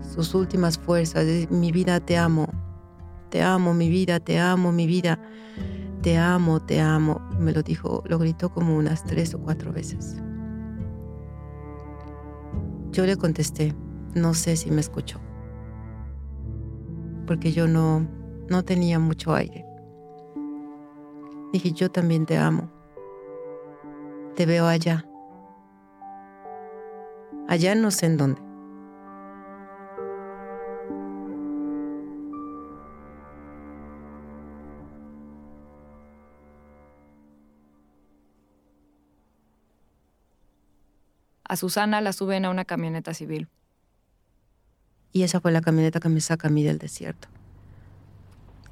[0.00, 2.48] Sus últimas fuerzas mi vida te amo.
[3.30, 5.18] Te amo, mi vida, te amo, mi vida.
[6.02, 7.20] Te amo, te amo.
[7.38, 10.16] Me lo dijo, lo gritó como unas tres o cuatro veces.
[12.92, 13.74] Yo le contesté,
[14.14, 15.18] no sé si me escuchó,
[17.26, 18.06] porque yo no,
[18.48, 19.64] no tenía mucho aire.
[21.54, 22.68] Dije, yo también te amo.
[24.34, 25.06] Te veo allá.
[27.46, 28.42] Allá no sé en dónde.
[41.44, 43.48] A Susana la suben a una camioneta civil.
[45.12, 47.28] Y esa fue la camioneta que me saca a mí del desierto.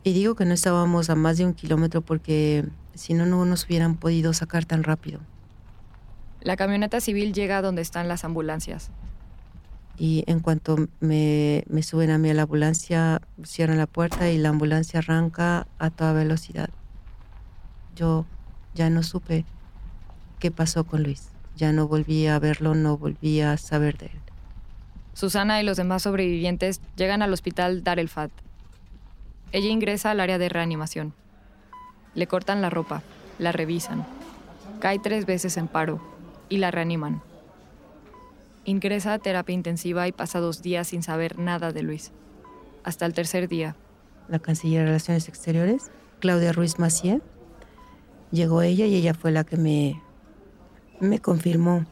[0.05, 3.64] Y digo que no estábamos a más de un kilómetro porque si no, no nos
[3.66, 5.20] hubieran podido sacar tan rápido.
[6.40, 8.90] La camioneta civil llega a donde están las ambulancias.
[9.96, 14.38] Y en cuanto me, me suben a mí a la ambulancia, cierran la puerta y
[14.38, 16.70] la ambulancia arranca a toda velocidad.
[17.94, 18.26] Yo
[18.74, 19.44] ya no supe
[20.40, 21.28] qué pasó con Luis.
[21.57, 24.20] Ya no volví a verlo, no volví a saber de él.
[25.14, 28.32] Susana y los demás sobrevivientes llegan al hospital Dar el Fat.
[29.53, 31.14] Ella ingresa al área de reanimación.
[32.14, 33.03] Le cortan la ropa,
[33.38, 34.07] la revisan.
[34.80, 36.00] Cae tres veces en paro
[36.48, 37.22] y la reaniman.
[38.64, 42.12] Ingresa a terapia intensiva y pasa dos días sin saber nada de Luis.
[42.82, 43.76] Hasta el tercer día.
[44.28, 45.90] La canciller de Relaciones Exteriores,
[46.20, 47.20] Claudia Ruiz Macié,
[48.30, 50.00] llegó ella y ella fue la que me,
[51.00, 51.84] me confirmó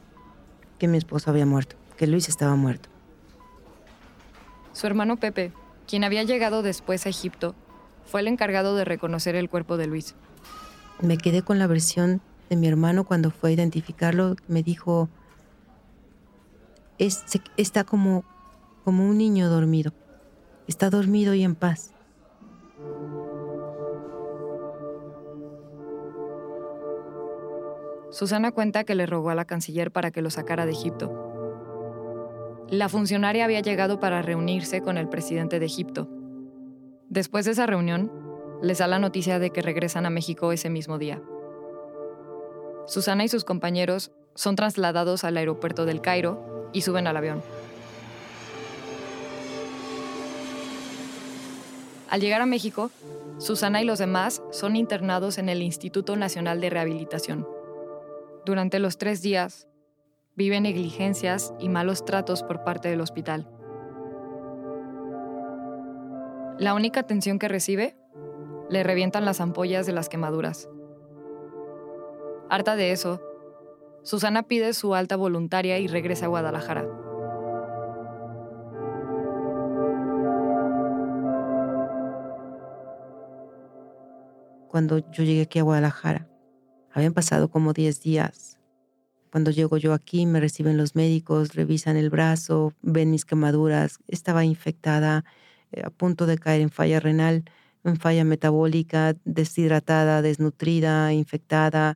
[0.79, 2.89] que mi esposo había muerto, que Luis estaba muerto.
[4.73, 5.51] Su hermano Pepe,
[5.87, 7.55] quien había llegado después a Egipto,
[8.05, 10.15] fue el encargado de reconocer el cuerpo de Luis.
[11.01, 14.35] Me quedé con la versión de mi hermano cuando fue a identificarlo.
[14.47, 15.09] Me dijo,
[16.97, 17.23] es,
[17.57, 18.23] está como,
[18.83, 19.93] como un niño dormido.
[20.67, 21.93] Está dormido y en paz.
[28.11, 31.30] Susana cuenta que le rogó a la canciller para que lo sacara de Egipto.
[32.71, 36.07] La funcionaria había llegado para reunirse con el presidente de Egipto.
[37.09, 38.09] Después de esa reunión,
[38.61, 41.21] les da la noticia de que regresan a México ese mismo día.
[42.87, 47.43] Susana y sus compañeros son trasladados al aeropuerto del Cairo y suben al avión.
[52.09, 52.89] Al llegar a México,
[53.37, 57.45] Susana y los demás son internados en el Instituto Nacional de Rehabilitación.
[58.45, 59.67] Durante los tres días,
[60.35, 63.49] viven negligencias y malos tratos por parte del hospital.
[66.57, 67.95] La única atención que recibe,
[68.69, 70.69] le revientan las ampollas de las quemaduras.
[72.49, 73.21] Harta de eso,
[74.03, 76.87] Susana pide su alta voluntaria y regresa a Guadalajara.
[84.67, 86.29] Cuando yo llegué aquí a Guadalajara,
[86.93, 88.60] habían pasado como 10 días.
[89.31, 93.99] Cuando llego yo aquí, me reciben los médicos, revisan el brazo, ven mis quemaduras.
[94.07, 95.23] Estaba infectada,
[95.71, 97.45] eh, a punto de caer en falla renal,
[97.85, 101.95] en falla metabólica, deshidratada, desnutrida, infectada.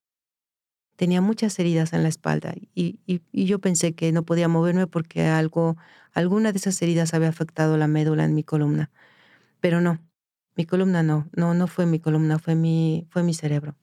[0.96, 5.26] Tenía muchas heridas en la espalda y, y, yo pensé que no podía moverme porque
[5.28, 5.76] algo,
[6.14, 8.92] alguna de esas heridas había afectado la médula en mi columna.
[9.62, 10.00] Pero no,
[10.56, 13.76] mi columna no, no, no fue mi columna, fue mi, fue mi cerebro.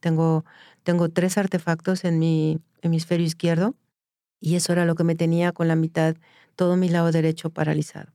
[0.00, 0.44] Tengo,
[0.82, 3.74] tengo tres artefactos en mi hemisferio izquierdo
[4.40, 6.16] y eso era lo que me tenía con la mitad,
[6.54, 8.12] todo mi lado derecho paralizado.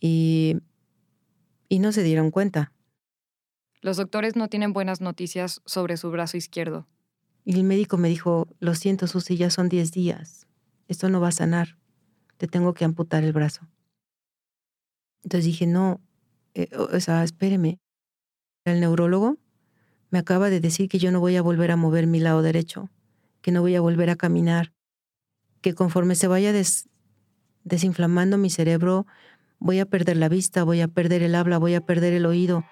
[0.00, 0.56] Y,
[1.68, 2.72] y no se dieron cuenta.
[3.80, 6.86] Los doctores no tienen buenas noticias sobre su brazo izquierdo.
[7.44, 10.46] Y el médico me dijo, lo siento, Susi, ya son 10 días.
[10.88, 11.78] Esto no va a sanar.
[12.38, 13.68] Te tengo que amputar el brazo.
[15.22, 16.00] Entonces dije, no,
[16.54, 17.78] eh, o sea, espéreme.
[18.64, 19.36] El neurólogo
[20.10, 22.90] me acaba de decir que yo no voy a volver a mover mi lado derecho,
[23.46, 24.72] que no voy a volver a caminar,
[25.60, 26.52] que conforme se vaya
[27.62, 29.06] desinflamando mi cerebro,
[29.60, 32.64] voy a perder la vista, voy a perder el habla, voy a perder el oído.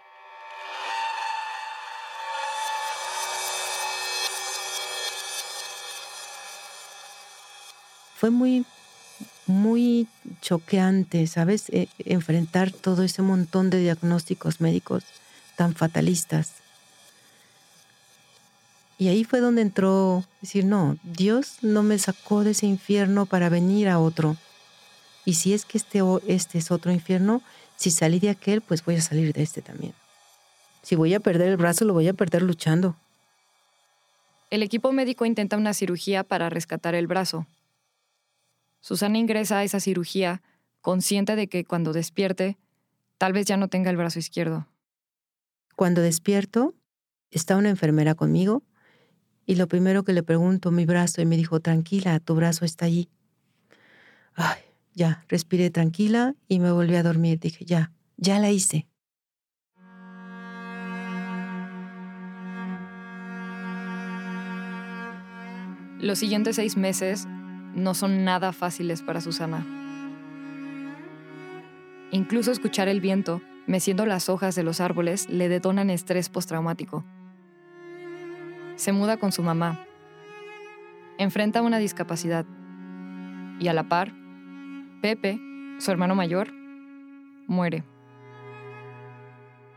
[8.17, 8.67] Fue muy,
[9.47, 10.09] muy
[10.41, 11.69] choqueante, ¿sabes?
[11.69, 15.05] E, enfrentar todo ese montón de diagnósticos médicos
[15.55, 16.64] tan fatalistas.
[19.05, 23.51] Y ahí fue donde entró decir, no, Dios no me sacó de ese infierno para
[23.51, 24.39] venir a otro.
[25.27, 27.43] Y si es que este, este es otro infierno,
[27.77, 29.93] si salí de aquel, pues voy a salir de este también.
[30.81, 32.97] Si voy a perder el brazo, lo voy a perder luchando.
[34.49, 37.47] El equipo médico intenta una cirugía para rescatar el brazo.
[38.81, 40.41] Susana ingresa a esa cirugía
[40.81, 42.57] consciente de que cuando despierte,
[43.19, 44.67] tal vez ya no tenga el brazo izquierdo.
[45.77, 46.73] Cuando despierto,
[47.31, 48.63] está una enfermera conmigo
[49.47, 52.87] y lo primero que le pregunto, mi brazo, y me dijo, tranquila, tu brazo está
[52.87, 53.09] allí.
[54.35, 54.61] Ay,
[54.95, 57.39] ya, respiré tranquila y me volví a dormir.
[57.39, 58.87] Dije, ya, ya la hice.
[66.01, 67.27] Los siguientes seis meses
[67.75, 69.65] no son nada fáciles para Susana.
[72.11, 77.05] Incluso escuchar el viento, meciendo las hojas de los árboles, le detonan estrés postraumático.
[78.77, 79.87] Se muda con su mamá.
[81.19, 82.45] Enfrenta una discapacidad.
[83.61, 84.13] Y a la par,
[85.01, 85.39] Pepe,
[85.79, 86.53] su hermano mayor,
[87.47, 87.85] muere.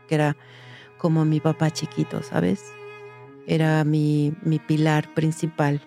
[0.08, 0.36] Era
[0.98, 2.64] como mi papá chiquito, ¿sabes?
[3.46, 5.80] Era mi, mi pilar principal.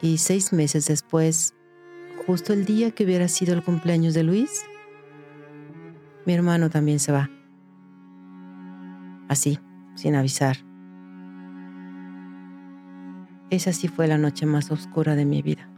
[0.00, 1.54] Y seis meses después,
[2.26, 4.64] justo el día que hubiera sido el cumpleaños de Luis,
[6.24, 7.30] mi hermano también se va.
[9.28, 9.58] Así,
[9.94, 10.67] sin avisar.
[13.50, 15.68] Esa sí fue la noche más oscura de mi vida.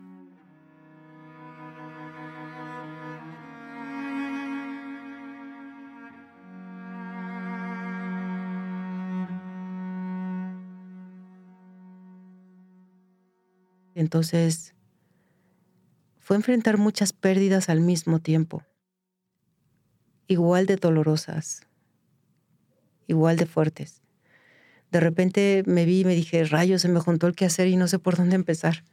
[13.94, 14.74] Entonces,
[16.18, 18.64] fue enfrentar muchas pérdidas al mismo tiempo,
[20.26, 21.68] igual de dolorosas,
[23.06, 24.02] igual de fuertes.
[24.90, 27.88] De repente me vi y me dije, rayos, se me juntó el quehacer y no
[27.88, 28.84] sé por dónde empezar.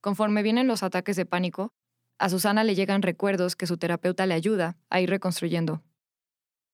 [0.00, 1.72] Conforme vienen los ataques de pánico,
[2.18, 5.82] a Susana le llegan recuerdos que su terapeuta le ayuda a ir reconstruyendo.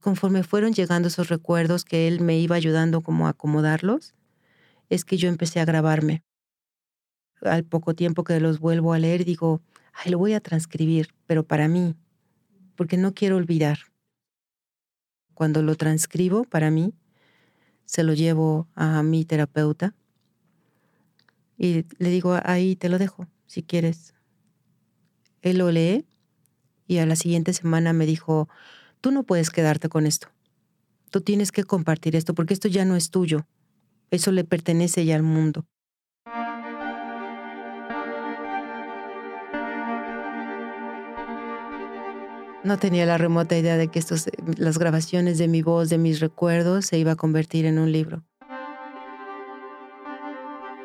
[0.01, 4.14] Conforme fueron llegando esos recuerdos que él me iba ayudando como a acomodarlos,
[4.89, 6.22] es que yo empecé a grabarme
[7.43, 9.62] al poco tiempo que los vuelvo a leer, digo,
[9.93, 11.95] ay, lo voy a transcribir, pero para mí,
[12.76, 13.78] porque no quiero olvidar.
[15.34, 16.95] Cuando lo transcribo para mí,
[17.89, 19.95] se lo llevo a mi terapeuta
[21.57, 24.12] y le digo, ahí te lo dejo, si quieres.
[25.41, 26.05] Él lo lee
[26.86, 28.47] y a la siguiente semana me dijo,
[29.01, 30.28] tú no puedes quedarte con esto.
[31.11, 33.47] Tú tienes que compartir esto porque esto ya no es tuyo.
[34.11, 35.64] Eso le pertenece ya al mundo.
[42.64, 46.18] No tenía la remota idea de que estos, las grabaciones de mi voz, de mis
[46.18, 48.24] recuerdos, se iba a convertir en un libro.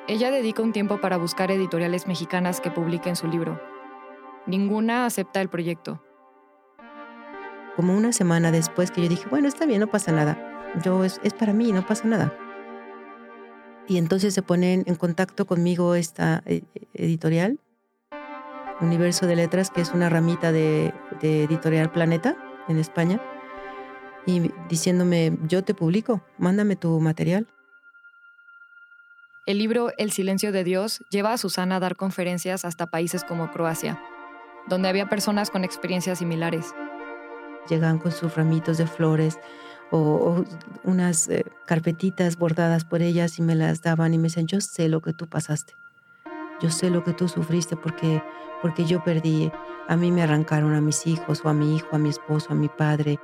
[0.07, 3.59] Ella dedica un tiempo para buscar editoriales mexicanas que publiquen su libro.
[4.45, 6.03] Ninguna acepta el proyecto.
[7.75, 10.37] Como una semana después que yo dije, bueno, está bien, no pasa nada.
[10.83, 12.37] Yo es, es para mí, no pasa nada.
[13.87, 16.61] Y entonces se ponen en contacto conmigo esta eh,
[16.93, 17.59] editorial
[18.81, 20.93] Universo de Letras, que es una ramita de,
[21.23, 22.35] Editorial Planeta
[22.67, 23.21] en España,
[24.25, 27.47] y diciéndome, yo te publico, mándame tu material.
[29.45, 33.51] El libro El silencio de Dios lleva a Susana a dar conferencias hasta países como
[33.51, 34.01] Croacia,
[34.67, 36.73] donde había personas con experiencias similares.
[37.69, 39.39] Llegan con sus ramitos de flores
[39.91, 40.45] o,
[40.83, 44.87] unas eh, carpetitas bordadas por ellas y me las daban y me decían, yo sé
[44.87, 45.73] lo que tú pasaste.
[46.63, 48.23] Yo sé lo que tú sufriste porque,
[48.61, 49.51] porque yo perdí.
[49.89, 52.55] A mí me arrancaron a mis hijos o a mi hijo, a mi esposo, a
[52.55, 53.19] mi padre.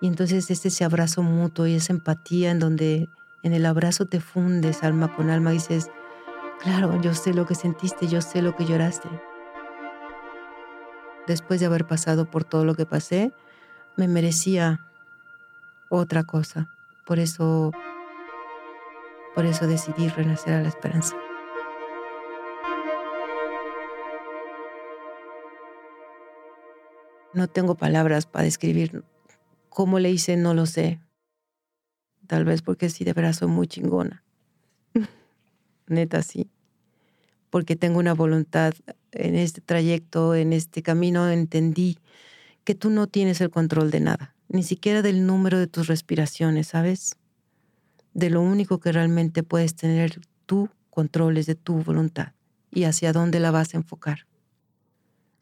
[0.00, 3.10] Y entonces este ese abrazo mutuo y esa empatía en donde
[3.42, 5.90] en el abrazo te fundes alma con alma dices,
[6.60, 9.10] claro, yo sé lo que sentiste, yo sé lo que lloraste.
[11.26, 13.34] Después de haber pasado por todo lo que pasé,
[13.96, 14.80] me merecía
[15.90, 16.70] otra cosa.
[17.04, 17.70] Por eso,
[19.34, 21.16] por eso decidí renacer a la esperanza.
[27.34, 29.04] No tengo palabras para describir
[29.70, 31.00] cómo le hice, no lo sé.
[32.26, 34.22] Tal vez porque sí, de verdad soy muy chingona.
[35.86, 36.50] Neta, sí.
[37.50, 38.74] Porque tengo una voluntad
[39.12, 41.98] en este trayecto, en este camino, entendí
[42.64, 46.68] que tú no tienes el control de nada, ni siquiera del número de tus respiraciones,
[46.68, 47.16] ¿sabes?
[48.14, 52.32] De lo único que realmente puedes tener tú control es de tu voluntad
[52.70, 54.26] y hacia dónde la vas a enfocar,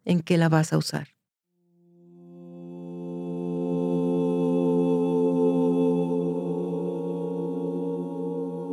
[0.05, 1.09] en qué la vas a usar.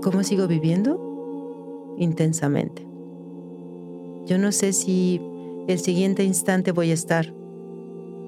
[0.09, 1.95] ¿Cómo sigo viviendo?
[1.97, 2.87] Intensamente.
[4.25, 5.19] Yo no sé si
[5.67, 7.33] el siguiente instante voy a estar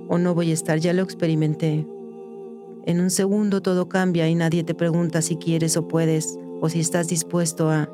[0.10, 1.88] o no voy a estar, ya lo experimenté.
[2.86, 6.82] En un segundo todo cambia y nadie te pregunta si quieres o puedes o si
[6.82, 7.90] estás dispuesto a...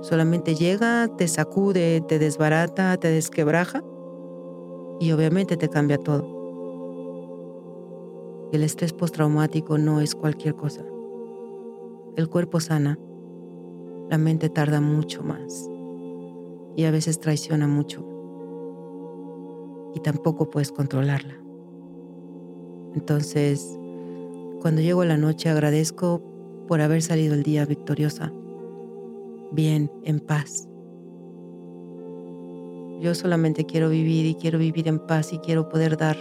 [0.00, 3.84] Solamente llega, te sacude, te desbarata, te desquebraja
[4.98, 6.26] y obviamente te cambia todo.
[8.52, 10.82] El estrés postraumático no es cualquier cosa.
[12.14, 12.98] El cuerpo sana,
[14.10, 15.70] la mente tarda mucho más
[16.76, 18.06] y a veces traiciona mucho
[19.94, 21.34] y tampoco puedes controlarla.
[22.94, 23.78] Entonces,
[24.60, 26.22] cuando llego a la noche agradezco
[26.68, 28.30] por haber salido el día victoriosa,
[29.50, 30.68] bien, en paz.
[33.00, 36.16] Yo solamente quiero vivir y quiero vivir en paz y quiero poder dar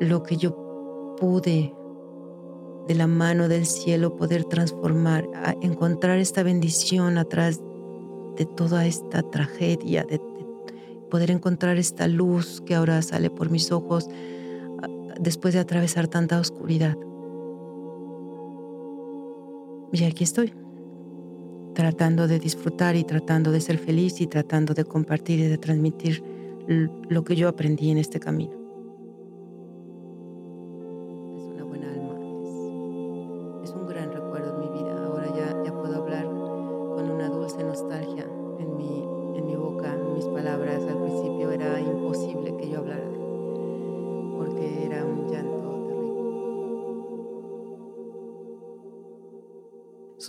[0.00, 1.74] lo que yo pude
[2.86, 5.28] de la mano del cielo, poder transformar,
[5.60, 7.60] encontrar esta bendición atrás
[8.36, 10.20] de toda esta tragedia, de,
[11.10, 14.08] poder encontrar esta luz que ahora sale por mis ojos
[15.20, 16.96] después de atravesar tanta oscuridad.
[19.92, 20.54] Y aquí estoy
[21.74, 26.24] tratando de disfrutar y tratando de ser feliz y tratando de compartir y de transmitir
[27.08, 28.61] lo que yo aprendí en este camino.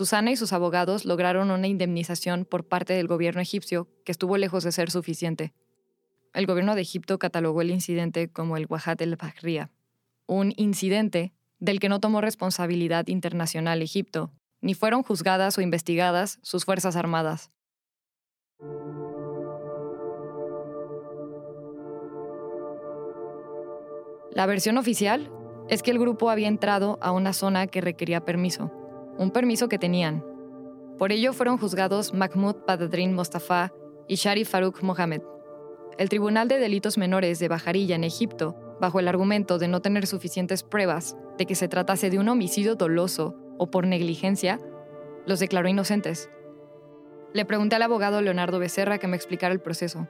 [0.04, 4.62] Susana y sus abogados lograron una indemnización por parte del gobierno egipcio que estuvo lejos
[4.62, 5.54] de ser suficiente.
[6.34, 9.70] El gobierno de Egipto catalogó el incidente como el Wahat el-Bahriya,
[10.26, 14.30] un incidente del que no tomó responsabilidad internacional Egipto,
[14.60, 17.50] ni fueron juzgadas o investigadas sus Fuerzas Armadas.
[24.32, 25.32] La versión oficial
[25.70, 28.70] es que el grupo había entrado a una zona que requería permiso
[29.18, 30.24] un permiso que tenían.
[30.98, 33.72] Por ello fueron juzgados Mahmoud Badadrin Mostafa
[34.08, 35.22] y Sharif Farouk Mohamed.
[35.98, 40.06] El Tribunal de Delitos Menores de Bajarilla en Egipto, bajo el argumento de no tener
[40.06, 44.60] suficientes pruebas de que se tratase de un homicidio doloso o por negligencia,
[45.26, 46.30] los declaró inocentes.
[47.32, 50.08] Le pregunté al abogado Leonardo Becerra que me explicara el proceso.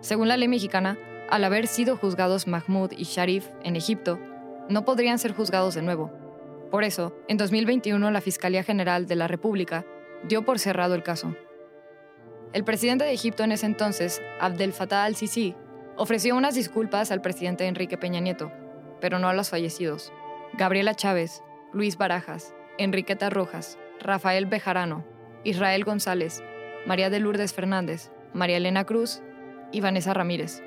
[0.00, 0.98] Según la ley mexicana,
[1.28, 4.18] al haber sido juzgados Mahmoud y Sharif en Egipto,
[4.68, 6.10] no podrían ser juzgados de nuevo,
[6.70, 9.84] por eso, en 2021 la Fiscalía General de la República
[10.22, 11.34] dio por cerrado el caso.
[12.52, 15.54] El presidente de Egipto en ese entonces, Abdel Fattah al-Sisi,
[15.96, 18.52] ofreció unas disculpas al presidente Enrique Peña Nieto,
[19.00, 20.12] pero no a los fallecidos.
[20.54, 21.42] Gabriela Chávez,
[21.72, 25.04] Luis Barajas, Enriqueta Rojas, Rafael Bejarano,
[25.44, 26.42] Israel González,
[26.86, 29.22] María de Lourdes Fernández, María Elena Cruz
[29.72, 30.62] y Vanessa Ramírez.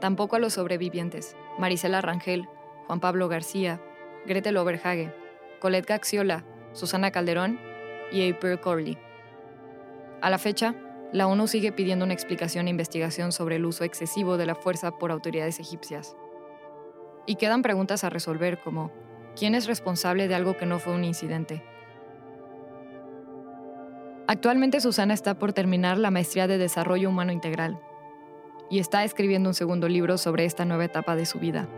[0.00, 2.48] Tampoco a los sobrevivientes, Marisela Rangel,
[2.86, 3.80] Juan Pablo García,
[4.26, 5.12] Gretel Oberhage,
[5.64, 6.44] Colette Gaxiola,
[6.74, 7.58] Susana Calderón
[8.12, 8.98] y April Corley.
[10.20, 10.74] A la fecha,
[11.10, 14.90] la ONU sigue pidiendo una explicación e investigación sobre el uso excesivo de la fuerza
[14.98, 16.18] por autoridades egipcias.
[17.24, 18.92] Y quedan preguntas a resolver como,
[19.36, 21.64] ¿quién es responsable de algo que no fue un incidente?
[24.26, 27.80] Actualmente Susana está por terminar la maestría de Desarrollo Humano Integral
[28.68, 31.70] y está escribiendo un segundo libro sobre esta nueva etapa de su vida.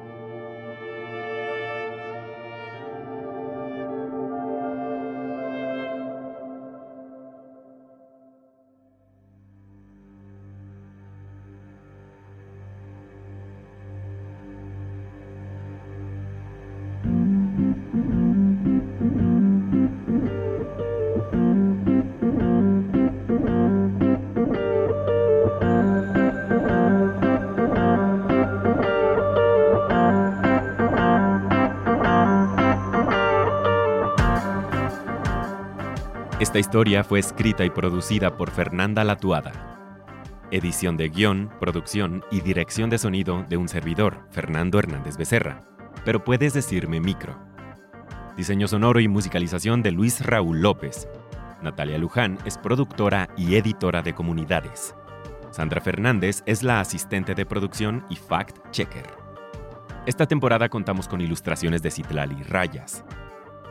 [36.57, 39.53] Esta historia fue escrita y producida por Fernanda Latuada.
[40.51, 45.61] Edición de guion, producción y dirección de sonido de un servidor, Fernando Hernández Becerra.
[46.05, 47.56] Pero puedes decirme micro.
[48.37, 51.09] Diseño sonoro y musicalización de Luis Raúl López.
[51.63, 54.95] Natalia Luján es productora y editora de comunidades.
[55.51, 59.07] Sandra Fernández es la asistente de producción y fact-checker.
[60.05, 63.07] Esta temporada contamos con ilustraciones de Citlali Rayas.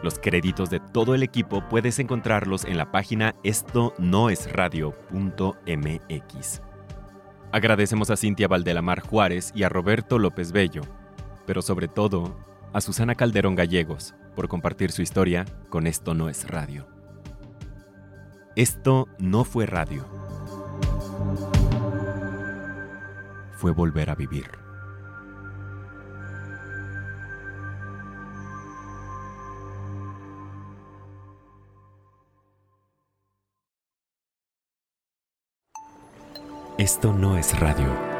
[0.02, 5.62] Los créditos de todo el equipo puedes encontrarlos en la página esto no es radio.mx.
[7.52, 10.82] Agradecemos a Cintia Valdelamar Juárez y a Roberto López Bello,
[11.46, 12.36] pero sobre todo
[12.74, 16.88] a Susana Calderón Gallegos por compartir su historia con Esto no es radio.
[18.56, 20.06] Esto no fue radio.
[23.58, 24.50] Fue volver a vivir.
[36.78, 38.15] Esto no es radio.